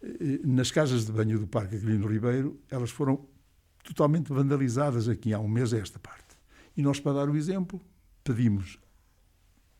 Eh, 0.00 0.38
nas 0.44 0.70
casas 0.70 1.04
de 1.06 1.10
banho 1.10 1.40
do 1.40 1.48
Parque 1.48 1.74
Aquilino 1.74 2.06
Ribeiro, 2.06 2.56
elas 2.70 2.92
foram 2.92 3.26
totalmente 3.82 4.32
vandalizadas 4.32 5.08
aqui 5.08 5.34
há 5.34 5.40
um 5.40 5.48
mês 5.48 5.74
a 5.74 5.78
esta 5.78 5.98
parte. 5.98 6.36
E 6.76 6.80
nós, 6.80 7.00
para 7.00 7.14
dar 7.14 7.28
o 7.28 7.36
exemplo, 7.36 7.80
pedimos, 8.22 8.78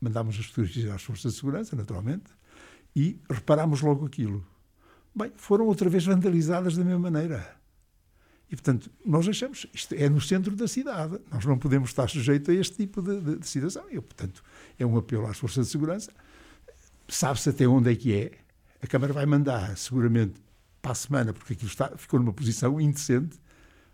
mandámos 0.00 0.37
as 0.40 0.46
fotografias 0.46 0.90
às 0.90 1.04
forças 1.04 1.35
de 1.35 1.38
segurança, 1.38 1.76
naturalmente, 1.76 2.33
e 2.96 3.20
reparámos 3.30 3.80
logo 3.80 4.04
aquilo. 4.04 4.44
Bem, 5.14 5.30
foram 5.37 5.66
outra 5.66 5.88
vez 5.88 6.04
vandalizadas 6.04 6.76
da 6.76 6.83
mesma 6.83 6.98
maneira. 6.98 7.62
E, 8.50 8.57
portanto, 8.57 8.90
nós 9.04 9.28
achamos 9.28 9.66
isto 9.72 9.94
é 9.94 10.09
no 10.09 10.20
centro 10.20 10.54
da 10.54 10.68
cidade. 10.68 11.18
Nós 11.30 11.44
não 11.44 11.59
podemos 11.59 11.90
estar 11.90 12.09
sujeitos 12.09 12.48
a 12.48 12.59
este 12.59 12.76
tipo 12.76 13.02
de, 13.02 13.20
de, 13.20 13.38
de 13.38 13.48
situação. 13.48 13.85
E, 13.90 14.00
portanto, 14.00 14.42
é 14.78 14.85
um 14.85 14.96
apelo 14.96 15.26
às 15.26 15.38
forças 15.38 15.66
de 15.66 15.72
segurança. 15.72 16.12
Sabe-se 17.09 17.50
até 17.50 17.66
onde 17.66 17.90
é 17.90 17.96
que 17.96 18.14
é. 18.14 18.33
A 18.83 18.87
Câmara 18.87 19.12
vai 19.12 19.26
mandar, 19.26 19.76
seguramente, 19.76 20.35
para 20.80 20.92
a 20.92 20.94
semana, 20.94 21.33
porque 21.33 21.54
aquilo 21.54 21.70
está, 21.70 21.96
ficou 21.96 22.20
numa 22.20 22.33
posição 22.33 22.78
indecente, 22.78 23.38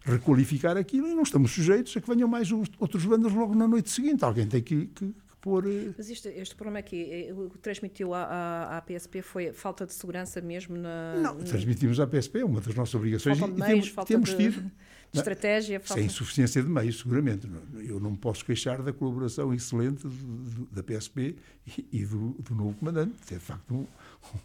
requalificar 0.04 0.76
aquilo 0.76 1.06
e 1.06 1.14
não 1.14 1.22
estamos 1.22 1.52
sujeitos 1.52 1.96
a 1.96 2.00
que 2.00 2.08
venham 2.08 2.28
mais 2.28 2.50
outros 2.50 3.04
bandas 3.04 3.32
logo 3.32 3.54
na 3.54 3.68
noite 3.68 3.90
seguinte. 3.90 4.24
Alguém 4.24 4.46
tem 4.46 4.62
que, 4.62 4.86
que, 4.86 5.14
pôr. 5.40 5.66
Eh, 5.66 5.92
Mas 5.96 6.08
isto, 6.08 6.28
este 6.28 6.54
problema 6.54 6.78
aqui, 6.78 7.08
eh, 7.10 7.32
o 7.32 7.50
que 7.50 7.58
transmitiu 7.58 8.14
à, 8.14 8.24
à, 8.24 8.78
à, 8.78 8.82
PSP 8.82 9.22
foi 9.22 9.52
falta 9.52 9.86
de 9.86 9.94
segurança 9.94 10.40
mesmo 10.40 10.76
na. 10.76 11.16
Não, 11.16 11.36
transmitimos 11.36 11.98
à 11.98 12.06
PSP, 12.06 12.40
é 12.40 12.44
uma 12.44 12.60
das 12.60 12.74
nossas 12.74 12.94
obrigações. 12.94 13.38
Falta 13.38 13.54
de 13.54 13.60
meios, 13.60 13.72
temos, 13.72 13.88
falta 13.88 14.12
temos 14.12 14.30
de, 14.30 14.36
tido. 14.36 14.70
De 15.12 15.18
estratégia. 15.18 15.80
Falta... 15.80 15.94
Sem 15.94 16.06
insuficiência 16.06 16.62
de 16.62 16.68
meios, 16.68 16.98
seguramente. 16.98 17.48
Eu 17.80 17.98
não 17.98 18.12
me 18.12 18.16
posso 18.16 18.44
queixar 18.44 18.80
da 18.80 18.92
colaboração 18.92 19.52
excelente 19.52 20.06
da 20.70 20.84
PSP 20.84 21.34
e, 21.92 22.04
do, 22.04 22.30
do, 22.38 22.54
novo 22.54 22.74
comandante. 22.74 23.14
É 23.32 23.34
de 23.34 23.40
facto 23.40 23.74
um, 23.74 23.86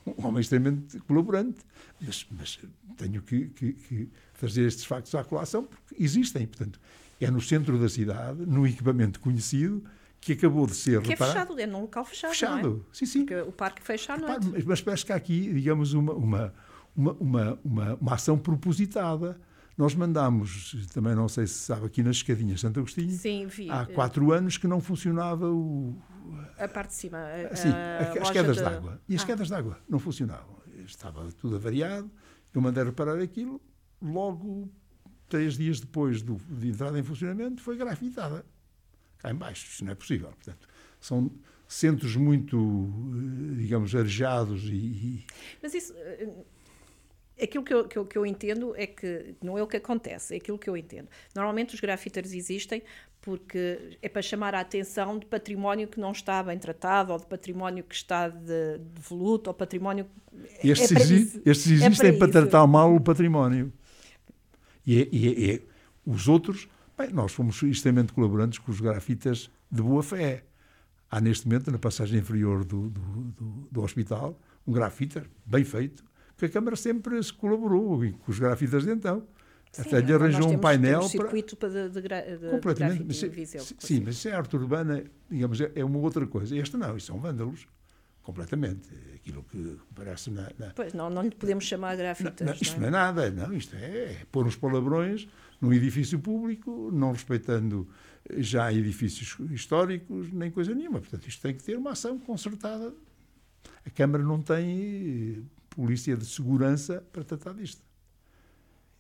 um 0.08 0.28
homem 0.28 0.42
extremamente 0.42 1.00
colaborante. 1.02 1.60
Mas, 2.02 2.26
mas 2.32 2.60
tenho 2.98 3.22
que, 3.22 3.50
que, 3.50 3.74
que, 3.74 4.10
fazer 4.34 4.66
estes 4.66 4.86
factos 4.86 5.14
à 5.14 5.24
colação 5.24 5.66
porque 5.66 6.04
existem. 6.04 6.48
Portanto, 6.48 6.80
é 7.22 7.30
no 7.30 7.42
centro 7.42 7.78
da 7.78 7.88
cidade, 7.88 8.44
num 8.44 8.66
equipamento 8.66 9.20
conhecido 9.20 9.84
que 10.26 10.34
acabou 10.34 10.66
de 10.66 10.74
ser 10.74 11.04
que 11.04 11.14
é 11.14 11.16
fechado, 11.16 11.60
é 11.60 11.68
num 11.68 11.82
local 11.82 12.04
fechado. 12.04 12.32
Fechado, 12.32 12.86
é? 12.90 12.96
sim, 12.98 13.06
sim. 13.06 13.26
Porque 13.26 13.42
o 13.42 13.52
parque 13.52 13.80
fecha 13.84 14.14
à 14.14 14.18
noite. 14.18 14.48
Mas, 14.48 14.66
mas 14.66 14.82
parece 14.82 15.06
que 15.06 15.14
há 15.14 15.16
aqui, 15.16 15.54
digamos, 15.54 15.94
uma, 15.94 16.14
uma, 16.14 16.54
uma, 16.96 17.14
uma, 17.14 17.98
uma, 18.02 18.14
ação 18.16 18.36
propositada. 18.36 19.40
Nós 19.78 19.94
mandámos, 19.94 20.88
também 20.92 21.14
não 21.14 21.28
sei 21.28 21.46
se 21.46 21.60
sabe, 21.60 21.86
aqui 21.86 22.02
nas 22.02 22.16
escadinhas 22.16 22.62
Santo 22.62 22.80
Agostinho, 22.80 23.12
Sim, 23.12 23.46
vi. 23.46 23.70
há 23.70 23.86
quatro 23.86 24.32
anos 24.32 24.58
que 24.58 24.68
não 24.68 24.80
funcionava 24.82 25.52
o... 25.52 25.96
A 26.58 26.68
parte 26.68 26.90
de 26.90 26.96
cima. 26.96 27.20
A, 27.52 27.56
Sim, 27.56 27.70
a, 27.70 28.24
as 28.24 28.32
quedas 28.32 28.56
de... 28.56 28.64
d'água. 28.64 29.02
E 29.08 29.16
as 29.16 29.22
ah. 29.22 29.26
quedas 29.28 29.50
d'água 29.50 29.78
não 29.88 30.00
funcionavam. 30.00 30.56
Estava 30.86 31.30
tudo 31.34 31.58
avariado. 31.58 32.10
Eu 32.52 32.62
mandei 32.62 32.84
reparar 32.84 33.20
aquilo. 33.20 33.62
Logo, 34.02 34.72
três 35.30 35.56
dias 35.56 35.80
depois 35.80 36.24
do, 36.24 36.38
de 36.50 36.70
entrada 36.70 36.98
em 36.98 37.04
funcionamento, 37.04 37.62
foi 37.62 37.78
grafitada 37.78 38.44
cá 39.18 39.32
em 39.32 39.36
baixo. 39.36 39.68
Isso 39.68 39.84
não 39.84 39.92
é 39.92 39.96
possível. 39.96 40.30
Portanto, 40.30 40.68
são 41.00 41.32
centros 41.68 42.16
muito, 42.16 42.58
eh, 42.58 43.56
digamos, 43.58 43.96
arejados 43.96 44.64
e... 44.66 45.26
Mas 45.62 45.74
isso... 45.74 45.94
Eh, 45.96 46.30
aquilo 47.42 47.64
que 47.64 47.74
eu, 47.74 47.88
que, 47.88 47.98
eu, 47.98 48.06
que 48.06 48.18
eu 48.18 48.26
entendo 48.26 48.74
é 48.78 48.88
que 48.88 49.36
não 49.42 49.58
é 49.58 49.64
o 49.64 49.68
que 49.68 49.78
acontece, 49.78 50.34
é 50.34 50.38
aquilo 50.38 50.58
que 50.58 50.70
eu 50.70 50.78
entendo. 50.78 51.10
Normalmente 51.36 51.74
os 51.74 51.82
grafiteiros 51.82 52.34
existem 52.34 52.82
porque 53.26 53.98
é 54.04 54.08
para 54.08 54.22
chamar 54.22 54.54
a 54.54 54.60
atenção 54.60 55.18
de 55.18 55.26
património 55.26 55.88
que 55.88 56.00
não 56.00 56.12
está 56.12 56.44
bem 56.44 56.60
tratado, 56.60 57.12
ou 57.12 57.18
de 57.18 57.26
património 57.26 57.84
que 57.84 57.96
está 57.96 58.30
de, 58.30 58.78
de 58.78 59.02
voluto, 59.02 59.50
ou 59.50 59.54
património. 59.54 60.06
Estes, 60.64 60.92
é 60.92 61.00
exi 61.00 61.42
estes 61.44 61.72
existem 61.72 62.10
é 62.10 62.12
para, 62.12 62.20
para 62.20 62.32
tratar 62.32 62.68
mal 62.68 62.96
o 62.96 63.02
património. 63.02 63.74
E, 64.86 65.02
é, 65.02 65.08
e 65.12 65.28
é, 65.28 65.56
é, 65.56 65.62
os 66.06 66.28
outros 66.28 66.70
Bem, 66.98 67.12
nós 67.12 67.34
fomos 67.34 67.62
extremamente 67.64 68.14
colaborantes 68.14 68.60
com 68.60 68.72
os 68.72 68.80
grafitas 68.80 69.50
de 69.70 69.82
boa 69.82 70.02
fé. 70.02 70.46
Há 71.12 71.20
neste 71.20 71.48
momento, 71.48 71.70
na 71.70 71.78
passagem 71.78 72.20
inferior 72.20 72.64
do, 72.64 72.90
do, 72.90 73.02
do, 73.02 73.68
do 73.72 73.82
hospital, 73.82 74.40
um 74.66 74.72
grafita 74.72 75.26
bem 75.46 75.64
feito, 75.64 76.04
que 76.38 76.46
a 76.46 76.50
Câmara 76.50 76.76
sempre 76.76 77.22
se 77.22 77.34
colaborou 77.34 78.00
com 78.00 78.32
os 78.32 78.40
grafitas 78.40 78.86
de 78.86 78.92
então. 78.92 79.28
Sim, 79.72 79.82
Até 79.82 80.00
lhe 80.00 80.14
arranjou 80.14 80.50
um 80.50 80.58
painel. 80.58 81.02
Um 81.02 81.10
circuito 81.10 81.58
para... 81.58 81.90
de, 81.90 81.90
de, 81.90 82.02
de, 82.02 82.50
completamente. 82.50 83.04
Mas, 83.06 83.22
viseu, 83.22 83.62
sim, 83.62 84.02
mas 84.06 84.16
isso 84.16 84.30
é 84.30 84.32
arte 84.32 84.56
urbana, 84.56 85.04
digamos, 85.30 85.60
é, 85.60 85.72
é 85.76 85.84
uma 85.84 86.00
outra 86.00 86.26
coisa. 86.26 86.56
Este 86.56 86.78
não, 86.78 86.96
isso 86.96 87.08
são 87.08 87.20
vândalos 87.20 87.68
completamente. 88.26 88.90
Aquilo 89.14 89.44
que 89.44 89.78
parece 89.94 90.32
na. 90.32 90.50
na... 90.58 90.72
Pois 90.76 90.94
não, 90.94 91.10
não 91.10 91.22
lhe 91.22 91.32
podemos 91.32 91.64
chamar 91.64 91.96
grafitas. 91.96 92.46
Não, 92.46 92.48
não, 92.48 92.62
isto 92.62 92.80
não 92.80 92.88
é? 92.88 92.92
não 92.92 92.98
é? 92.98 93.02
nada, 93.02 93.32
não, 93.32 93.54
isto 93.54 93.76
é, 93.76 93.86
é 93.86 94.26
pôr 94.32 94.48
uns 94.48 94.56
palavrões 94.56 95.28
num 95.62 95.72
edifício 95.72 96.20
público, 96.20 96.90
não 96.92 97.12
respeitando 97.12 97.88
já 98.38 98.74
edifícios 98.74 99.38
históricos, 99.52 100.34
nem 100.34 100.50
coisa 100.50 100.74
nenhuma. 100.74 101.00
Portanto, 101.00 101.28
isto 101.28 101.42
tem 101.42 101.54
que 101.54 101.64
ter 101.64 101.78
uma 101.78 101.92
ação 101.92 102.18
concertada. 102.20 102.94
A 103.86 103.90
Câmara 103.92 104.24
não 104.24 104.42
tem 104.42 105.48
polícia 105.70 106.18
de 106.18 106.26
segurança 106.26 107.06
para 107.14 107.24
tratar 107.24 107.54
disto. 107.54 107.82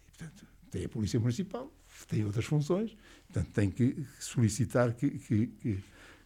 E, 0.07 0.11
portanto, 0.11 0.45
tem 0.69 0.85
a 0.85 0.89
Polícia 0.89 1.19
Municipal, 1.19 1.73
tem 2.07 2.23
outras 2.23 2.45
funções, 2.45 2.95
portanto, 3.27 3.51
tem 3.53 3.71
que 3.71 4.05
solicitar 4.19 4.93
que, 4.93 5.09
que, 5.09 5.47
que, 5.47 5.83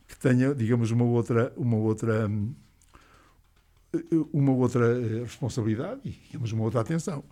que 0.07 0.19
tenha, 0.19 0.53
digamos, 0.53 0.91
uma 0.91 1.05
outra, 1.05 1.53
uma 1.55 1.77
outra 1.77 2.27
hum, 2.27 2.53
uma 4.31 4.51
outra 4.53 4.85
eh, 4.85 5.23
responsabilidade 5.23 6.01
e 6.05 6.09
digamos, 6.09 6.51
uma 6.51 6.63
outra 6.63 6.81
atenção. 6.81 7.23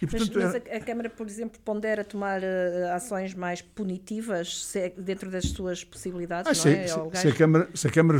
E, 0.00 0.06
portanto, 0.06 0.32
mas, 0.34 0.44
mas 0.44 0.54
a, 0.54 0.76
a, 0.76 0.80
Câmara, 0.80 1.10
por 1.10 1.26
exemplo, 1.26 1.60
pondera 1.64 2.04
tomar 2.04 2.40
uh, 2.40 2.92
ações 2.92 3.34
mais 3.34 3.62
punitivas 3.62 4.64
se, 4.64 4.90
dentro 4.98 5.30
das 5.30 5.44
suas 5.44 5.84
possibilidades, 5.84 6.50
ah, 6.50 6.54
se, 6.54 6.68
é? 6.70 6.88
se, 6.88 7.20
se, 7.20 7.28
a 7.28 7.32
Câmara, 7.32 7.68
se 7.72 7.86
a 7.86 7.90
Câmara 7.90 8.18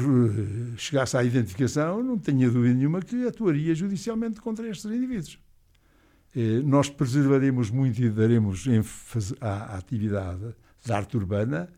chegasse 0.77 1.17
à 1.17 1.25
identificação, 1.25 2.03
não 2.03 2.19
tenha 2.19 2.49
dúvida 2.49 2.75
nenhuma 2.75 3.01
que 3.01 3.27
atuaria 3.27 3.75
judicialmente 3.75 4.41
contra 4.41 4.69
estes 4.69 4.85
indivíduos. 4.85 5.39
Nós 6.65 6.89
preservaremos 6.89 7.71
muito 7.71 8.01
e 8.01 8.09
daremos 8.09 8.67
ênfase 8.67 9.35
à, 9.39 9.75
à 9.75 9.77
atividade 9.77 10.55
da 10.87 10.97
arte 10.97 11.17
urbana, 11.17 11.69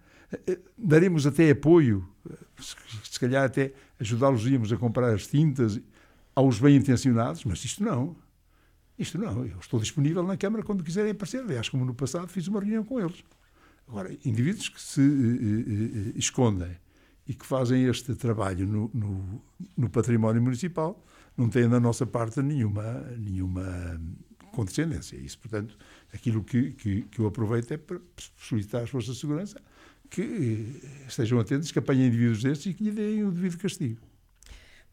daremos 0.79 1.27
até 1.27 1.51
apoio, 1.51 2.07
se, 2.61 2.77
se 3.11 3.19
calhar 3.19 3.45
até 3.45 3.73
ajudá-los 3.99 4.47
íamos 4.47 4.73
a 4.73 4.77
comprar 4.77 5.13
as 5.13 5.27
tintas 5.27 5.81
aos 6.35 6.59
bem-intencionados, 6.59 7.45
mas 7.45 7.65
isto 7.65 7.83
não. 7.83 8.17
Isto 8.99 9.19
não. 9.19 9.45
Eu 9.45 9.59
estou 9.59 9.81
disponível 9.81 10.23
na 10.23 10.37
Câmara 10.37 10.63
quando 10.63 10.85
quiserem 10.85 11.11
aparecer. 11.13 11.41
Aliás, 11.41 11.69
como 11.69 11.85
no 11.85 11.95
passado 11.95 12.29
fiz 12.29 12.47
uma 12.47 12.61
reunião 12.61 12.85
com 12.85 13.01
eles. 13.01 13.25
Agora, 13.89 14.13
indivíduos 14.25 14.69
que 14.69 14.81
se 14.81 15.01
uh, 15.01 15.05
uh, 15.05 16.19
escondem 16.19 16.77
e 17.27 17.35
que 17.35 17.45
fazem 17.45 17.85
este 17.85 18.15
trabalho 18.15 18.67
no, 18.67 18.91
no, 18.95 19.43
no, 19.77 19.91
património 19.91 20.43
municipal 20.43 21.03
não 21.37 21.49
têm 21.49 21.69
da 21.69 21.81
nossa 21.81 22.07
parte 22.07 22.41
nenhuma, 22.43 23.01
nenhuma 23.19 24.01
condescendência. 24.53 25.17
Isso, 25.17 25.39
portanto, 25.39 25.77
aquilo 26.13 26.43
que, 26.43 26.73
que, 26.73 27.03
que 27.03 27.19
eu 27.19 27.27
aproveito 27.27 27.73
é 27.73 27.77
para 27.77 28.01
solicitar 28.37 28.83
às 28.83 28.91
forças 28.91 29.15
de 29.15 29.21
segurança 29.21 29.61
que 30.09 30.81
estejam 31.09 31.41
atentos, 31.41 31.73
que 31.73 31.79
apanhem 31.79 32.07
indivíduos 32.07 32.43
destes 32.43 32.67
e 32.67 32.75
que 32.75 32.85
lhe 32.85 32.91
deem 32.91 33.25
o 33.25 33.33
devido 33.33 33.59
castigo. 33.59 34.01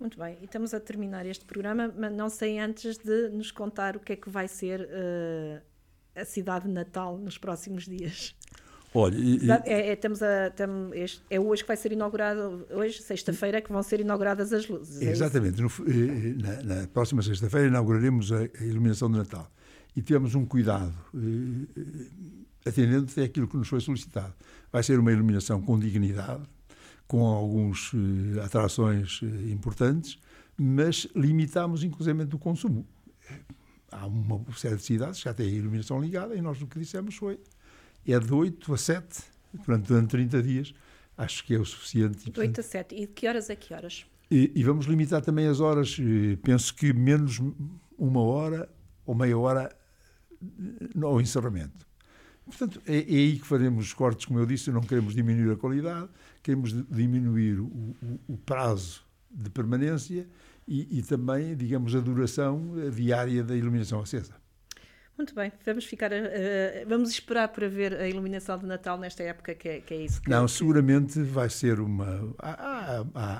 Muito 0.01 0.17
bem, 0.17 0.35
e 0.41 0.45
estamos 0.45 0.73
a 0.73 0.79
terminar 0.79 1.27
este 1.27 1.45
programa, 1.45 1.93
mas 1.95 2.11
não 2.11 2.27
sei 2.27 2.57
antes 2.57 2.97
de 2.97 3.29
nos 3.29 3.51
contar 3.51 3.95
o 3.95 3.99
que 3.99 4.13
é 4.13 4.15
que 4.15 4.31
vai 4.31 4.47
ser 4.47 4.81
uh, 4.81 5.61
a 6.19 6.25
cidade 6.25 6.65
de 6.65 6.71
Natal 6.71 7.19
nos 7.19 7.37
próximos 7.37 7.85
dias. 7.85 8.35
Olha, 8.95 9.15
e, 9.15 9.39
é, 9.63 9.89
é, 9.89 9.93
estamos 9.93 10.23
a, 10.23 10.47
estamos, 10.47 11.23
é 11.29 11.39
hoje 11.39 11.61
que 11.61 11.67
vai 11.67 11.77
ser 11.77 11.91
inaugurado, 11.91 12.65
hoje, 12.71 12.99
sexta-feira, 12.99 13.61
que 13.61 13.71
vão 13.71 13.83
ser 13.83 13.99
inauguradas 13.99 14.51
as 14.51 14.67
luzes. 14.67 15.03
É 15.03 15.11
exatamente. 15.11 15.61
No, 15.61 15.67
eh, 15.67 16.33
na, 16.41 16.63
na, 16.63 16.87
próxima 16.87 17.21
sexta-feira 17.21 17.67
inauguraremos 17.67 18.31
a, 18.31 18.39
a, 18.39 18.63
iluminação 18.65 19.09
de 19.09 19.19
Natal. 19.19 19.51
E 19.95 20.01
tivemos 20.01 20.33
um 20.33 20.47
cuidado, 20.47 20.95
eh, 21.13 22.67
atendendo 22.67 23.07
até 23.09 23.21
aquilo 23.21 23.47
que 23.47 23.55
nos 23.55 23.67
foi 23.67 23.79
solicitado. 23.79 24.33
Vai 24.71 24.81
ser 24.81 24.97
uma 24.97 25.11
iluminação 25.11 25.61
com 25.61 25.77
dignidade, 25.77 26.41
com 27.11 27.25
algumas 27.25 27.91
uh, 27.91 28.41
atrações 28.41 29.21
uh, 29.21 29.25
importantes, 29.51 30.17
mas 30.57 31.09
limitamos 31.13 31.83
inclusive 31.83 32.23
o 32.33 32.39
consumo. 32.39 32.87
Há 33.91 34.07
uma 34.07 34.41
série 34.55 34.77
de 34.77 34.83
cidades 34.83 35.17
que 35.19 35.25
já 35.25 35.33
têm 35.33 35.47
a 35.47 35.49
iluminação 35.49 35.99
ligada 35.99 36.33
e 36.35 36.41
nós 36.41 36.61
o 36.61 36.67
que 36.67 36.79
dissemos 36.79 37.15
foi 37.15 37.37
é 38.07 38.17
de 38.17 38.33
8 38.33 38.73
a 38.73 38.77
7 38.77 39.23
durante 39.65 40.07
30 40.07 40.41
dias. 40.41 40.73
Acho 41.17 41.43
que 41.43 41.53
é 41.53 41.59
o 41.59 41.65
suficiente. 41.65 42.31
De 42.31 42.39
8 42.39 42.61
a 42.61 42.63
7. 42.63 42.95
E 42.95 43.01
de 43.01 43.07
que 43.07 43.27
horas 43.27 43.49
a 43.49 43.57
que 43.57 43.73
horas? 43.73 44.05
E, 44.31 44.49
e 44.55 44.63
vamos 44.63 44.85
limitar 44.85 45.21
também 45.21 45.47
as 45.47 45.59
horas. 45.59 45.97
Eh, 45.99 46.37
penso 46.41 46.73
que 46.73 46.93
menos 46.93 47.41
uma 47.97 48.21
hora 48.21 48.69
ou 49.05 49.13
meia 49.13 49.37
hora 49.37 49.75
ao 51.03 51.19
encerramento. 51.19 51.85
Portanto, 52.51 52.81
é, 52.85 52.97
é, 52.97 52.99
aí 52.99 53.39
que 53.39 53.47
faremos 53.47 53.85
os 53.85 53.93
cortes, 53.93 54.25
como 54.25 54.37
eu 54.37 54.45
disse, 54.45 54.69
não 54.71 54.81
queremos 54.81 55.15
diminuir 55.15 55.53
a 55.53 55.55
qualidade, 55.55 56.09
queremos 56.43 56.73
diminuir 56.89 57.59
o, 57.59 57.65
o, 57.65 58.19
o 58.27 58.37
prazo 58.37 59.03
de 59.31 59.49
permanência 59.49 60.27
e, 60.67 60.99
e, 60.99 61.01
também, 61.01 61.55
digamos, 61.55 61.95
a 61.95 61.99
duração 62.01 62.73
diária 62.93 63.41
da 63.41 63.55
iluminação 63.55 64.01
acesa. 64.01 64.35
Muito 65.17 65.33
bem, 65.33 65.51
vamos 65.65 65.85
ficar, 65.85 66.09
vamos 66.87 67.11
esperar 67.11 67.47
para 67.49 67.69
ver 67.69 67.93
a 67.93 68.07
iluminação 68.07 68.57
de 68.57 68.65
Natal 68.65 68.97
nesta 68.97 69.23
época, 69.23 69.53
que 69.53 69.69
é, 69.69 69.79
que 69.79 69.93
é 69.93 70.03
isso. 70.03 70.21
Que 70.21 70.29
não, 70.29 70.47
seguramente 70.47 71.21
vai 71.21 71.49
ser 71.49 71.79
uma. 71.79 72.33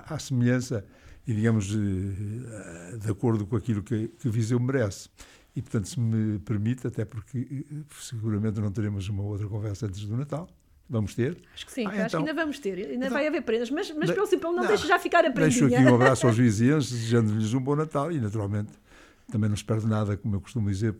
à 0.06 0.17
semelhança 0.19 0.86
e, 1.26 1.34
digamos, 1.34 1.65
de, 1.65 2.97
de 2.97 3.12
acordo 3.12 3.45
com 3.47 3.56
aquilo 3.56 3.82
que, 3.82 4.10
que 4.10 4.30
Viseu 4.30 4.60
merece. 4.60 5.10
E, 5.55 5.61
portanto, 5.61 5.87
se 5.87 5.99
me 5.99 6.39
permite, 6.39 6.87
até 6.87 7.03
porque 7.03 7.65
eh, 7.71 7.75
seguramente 7.99 8.59
não 8.61 8.71
teremos 8.71 9.09
uma 9.09 9.23
outra 9.23 9.47
conversa 9.47 9.85
antes 9.85 10.05
do 10.05 10.15
Natal, 10.15 10.47
Vamos 10.91 11.15
ter? 11.15 11.37
Acho 11.53 11.65
que 11.65 11.71
sim, 11.71 11.85
ah, 11.85 11.89
acho 11.89 11.99
então, 11.99 12.09
que 12.09 12.29
ainda 12.29 12.33
vamos 12.33 12.59
ter. 12.59 12.77
Ainda 12.77 12.93
então, 12.93 13.11
vai 13.11 13.25
haver 13.25 13.41
prendas, 13.43 13.69
mas, 13.69 13.89
mas 13.91 14.09
de, 14.09 14.13
pelo 14.13 14.27
simples 14.27 14.53
não, 14.53 14.61
não 14.61 14.67
deixe 14.67 14.85
já 14.85 14.99
ficar 14.99 15.19
a 15.19 15.31
prendinha. 15.31 15.69
Deixo 15.69 15.73
aqui 15.73 15.89
um 15.89 15.95
abraço 15.95 16.27
aos 16.27 16.35
vizinhos, 16.37 16.91
desejando-lhes 16.91 17.53
um 17.53 17.61
bom 17.61 17.77
Natal 17.77 18.11
e, 18.11 18.19
naturalmente, 18.19 18.73
também 19.31 19.49
não 19.49 19.55
se 19.55 19.63
perde 19.63 19.87
nada, 19.87 20.17
como 20.17 20.35
eu 20.35 20.41
costumo 20.41 20.69
dizer, 20.69 20.93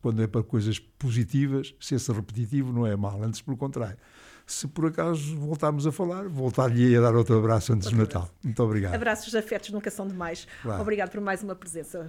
quando 0.00 0.22
é 0.22 0.28
para 0.28 0.44
coisas 0.44 0.78
positivas, 0.78 1.74
ser-se 1.80 2.12
repetitivo 2.12 2.72
não 2.72 2.86
é 2.86 2.94
mal, 2.94 3.20
antes 3.20 3.42
pelo 3.42 3.56
contrário. 3.56 3.98
Se 4.46 4.68
por 4.68 4.86
acaso 4.86 5.36
voltarmos 5.36 5.88
a 5.88 5.92
falar, 5.92 6.28
voltar-lhe 6.28 6.96
a 6.96 7.00
dar 7.00 7.16
outro 7.16 7.36
abraço 7.36 7.72
antes 7.72 7.90
do 7.90 7.96
Natal. 7.96 8.30
Muito 8.44 8.62
obrigado. 8.62 8.94
Abraços 8.94 9.34
afetos 9.34 9.70
nunca 9.70 9.90
são 9.90 10.06
demais. 10.06 10.46
Claro. 10.62 10.82
Obrigado 10.82 11.10
por 11.10 11.20
mais 11.20 11.42
uma 11.42 11.56
presença. 11.56 12.08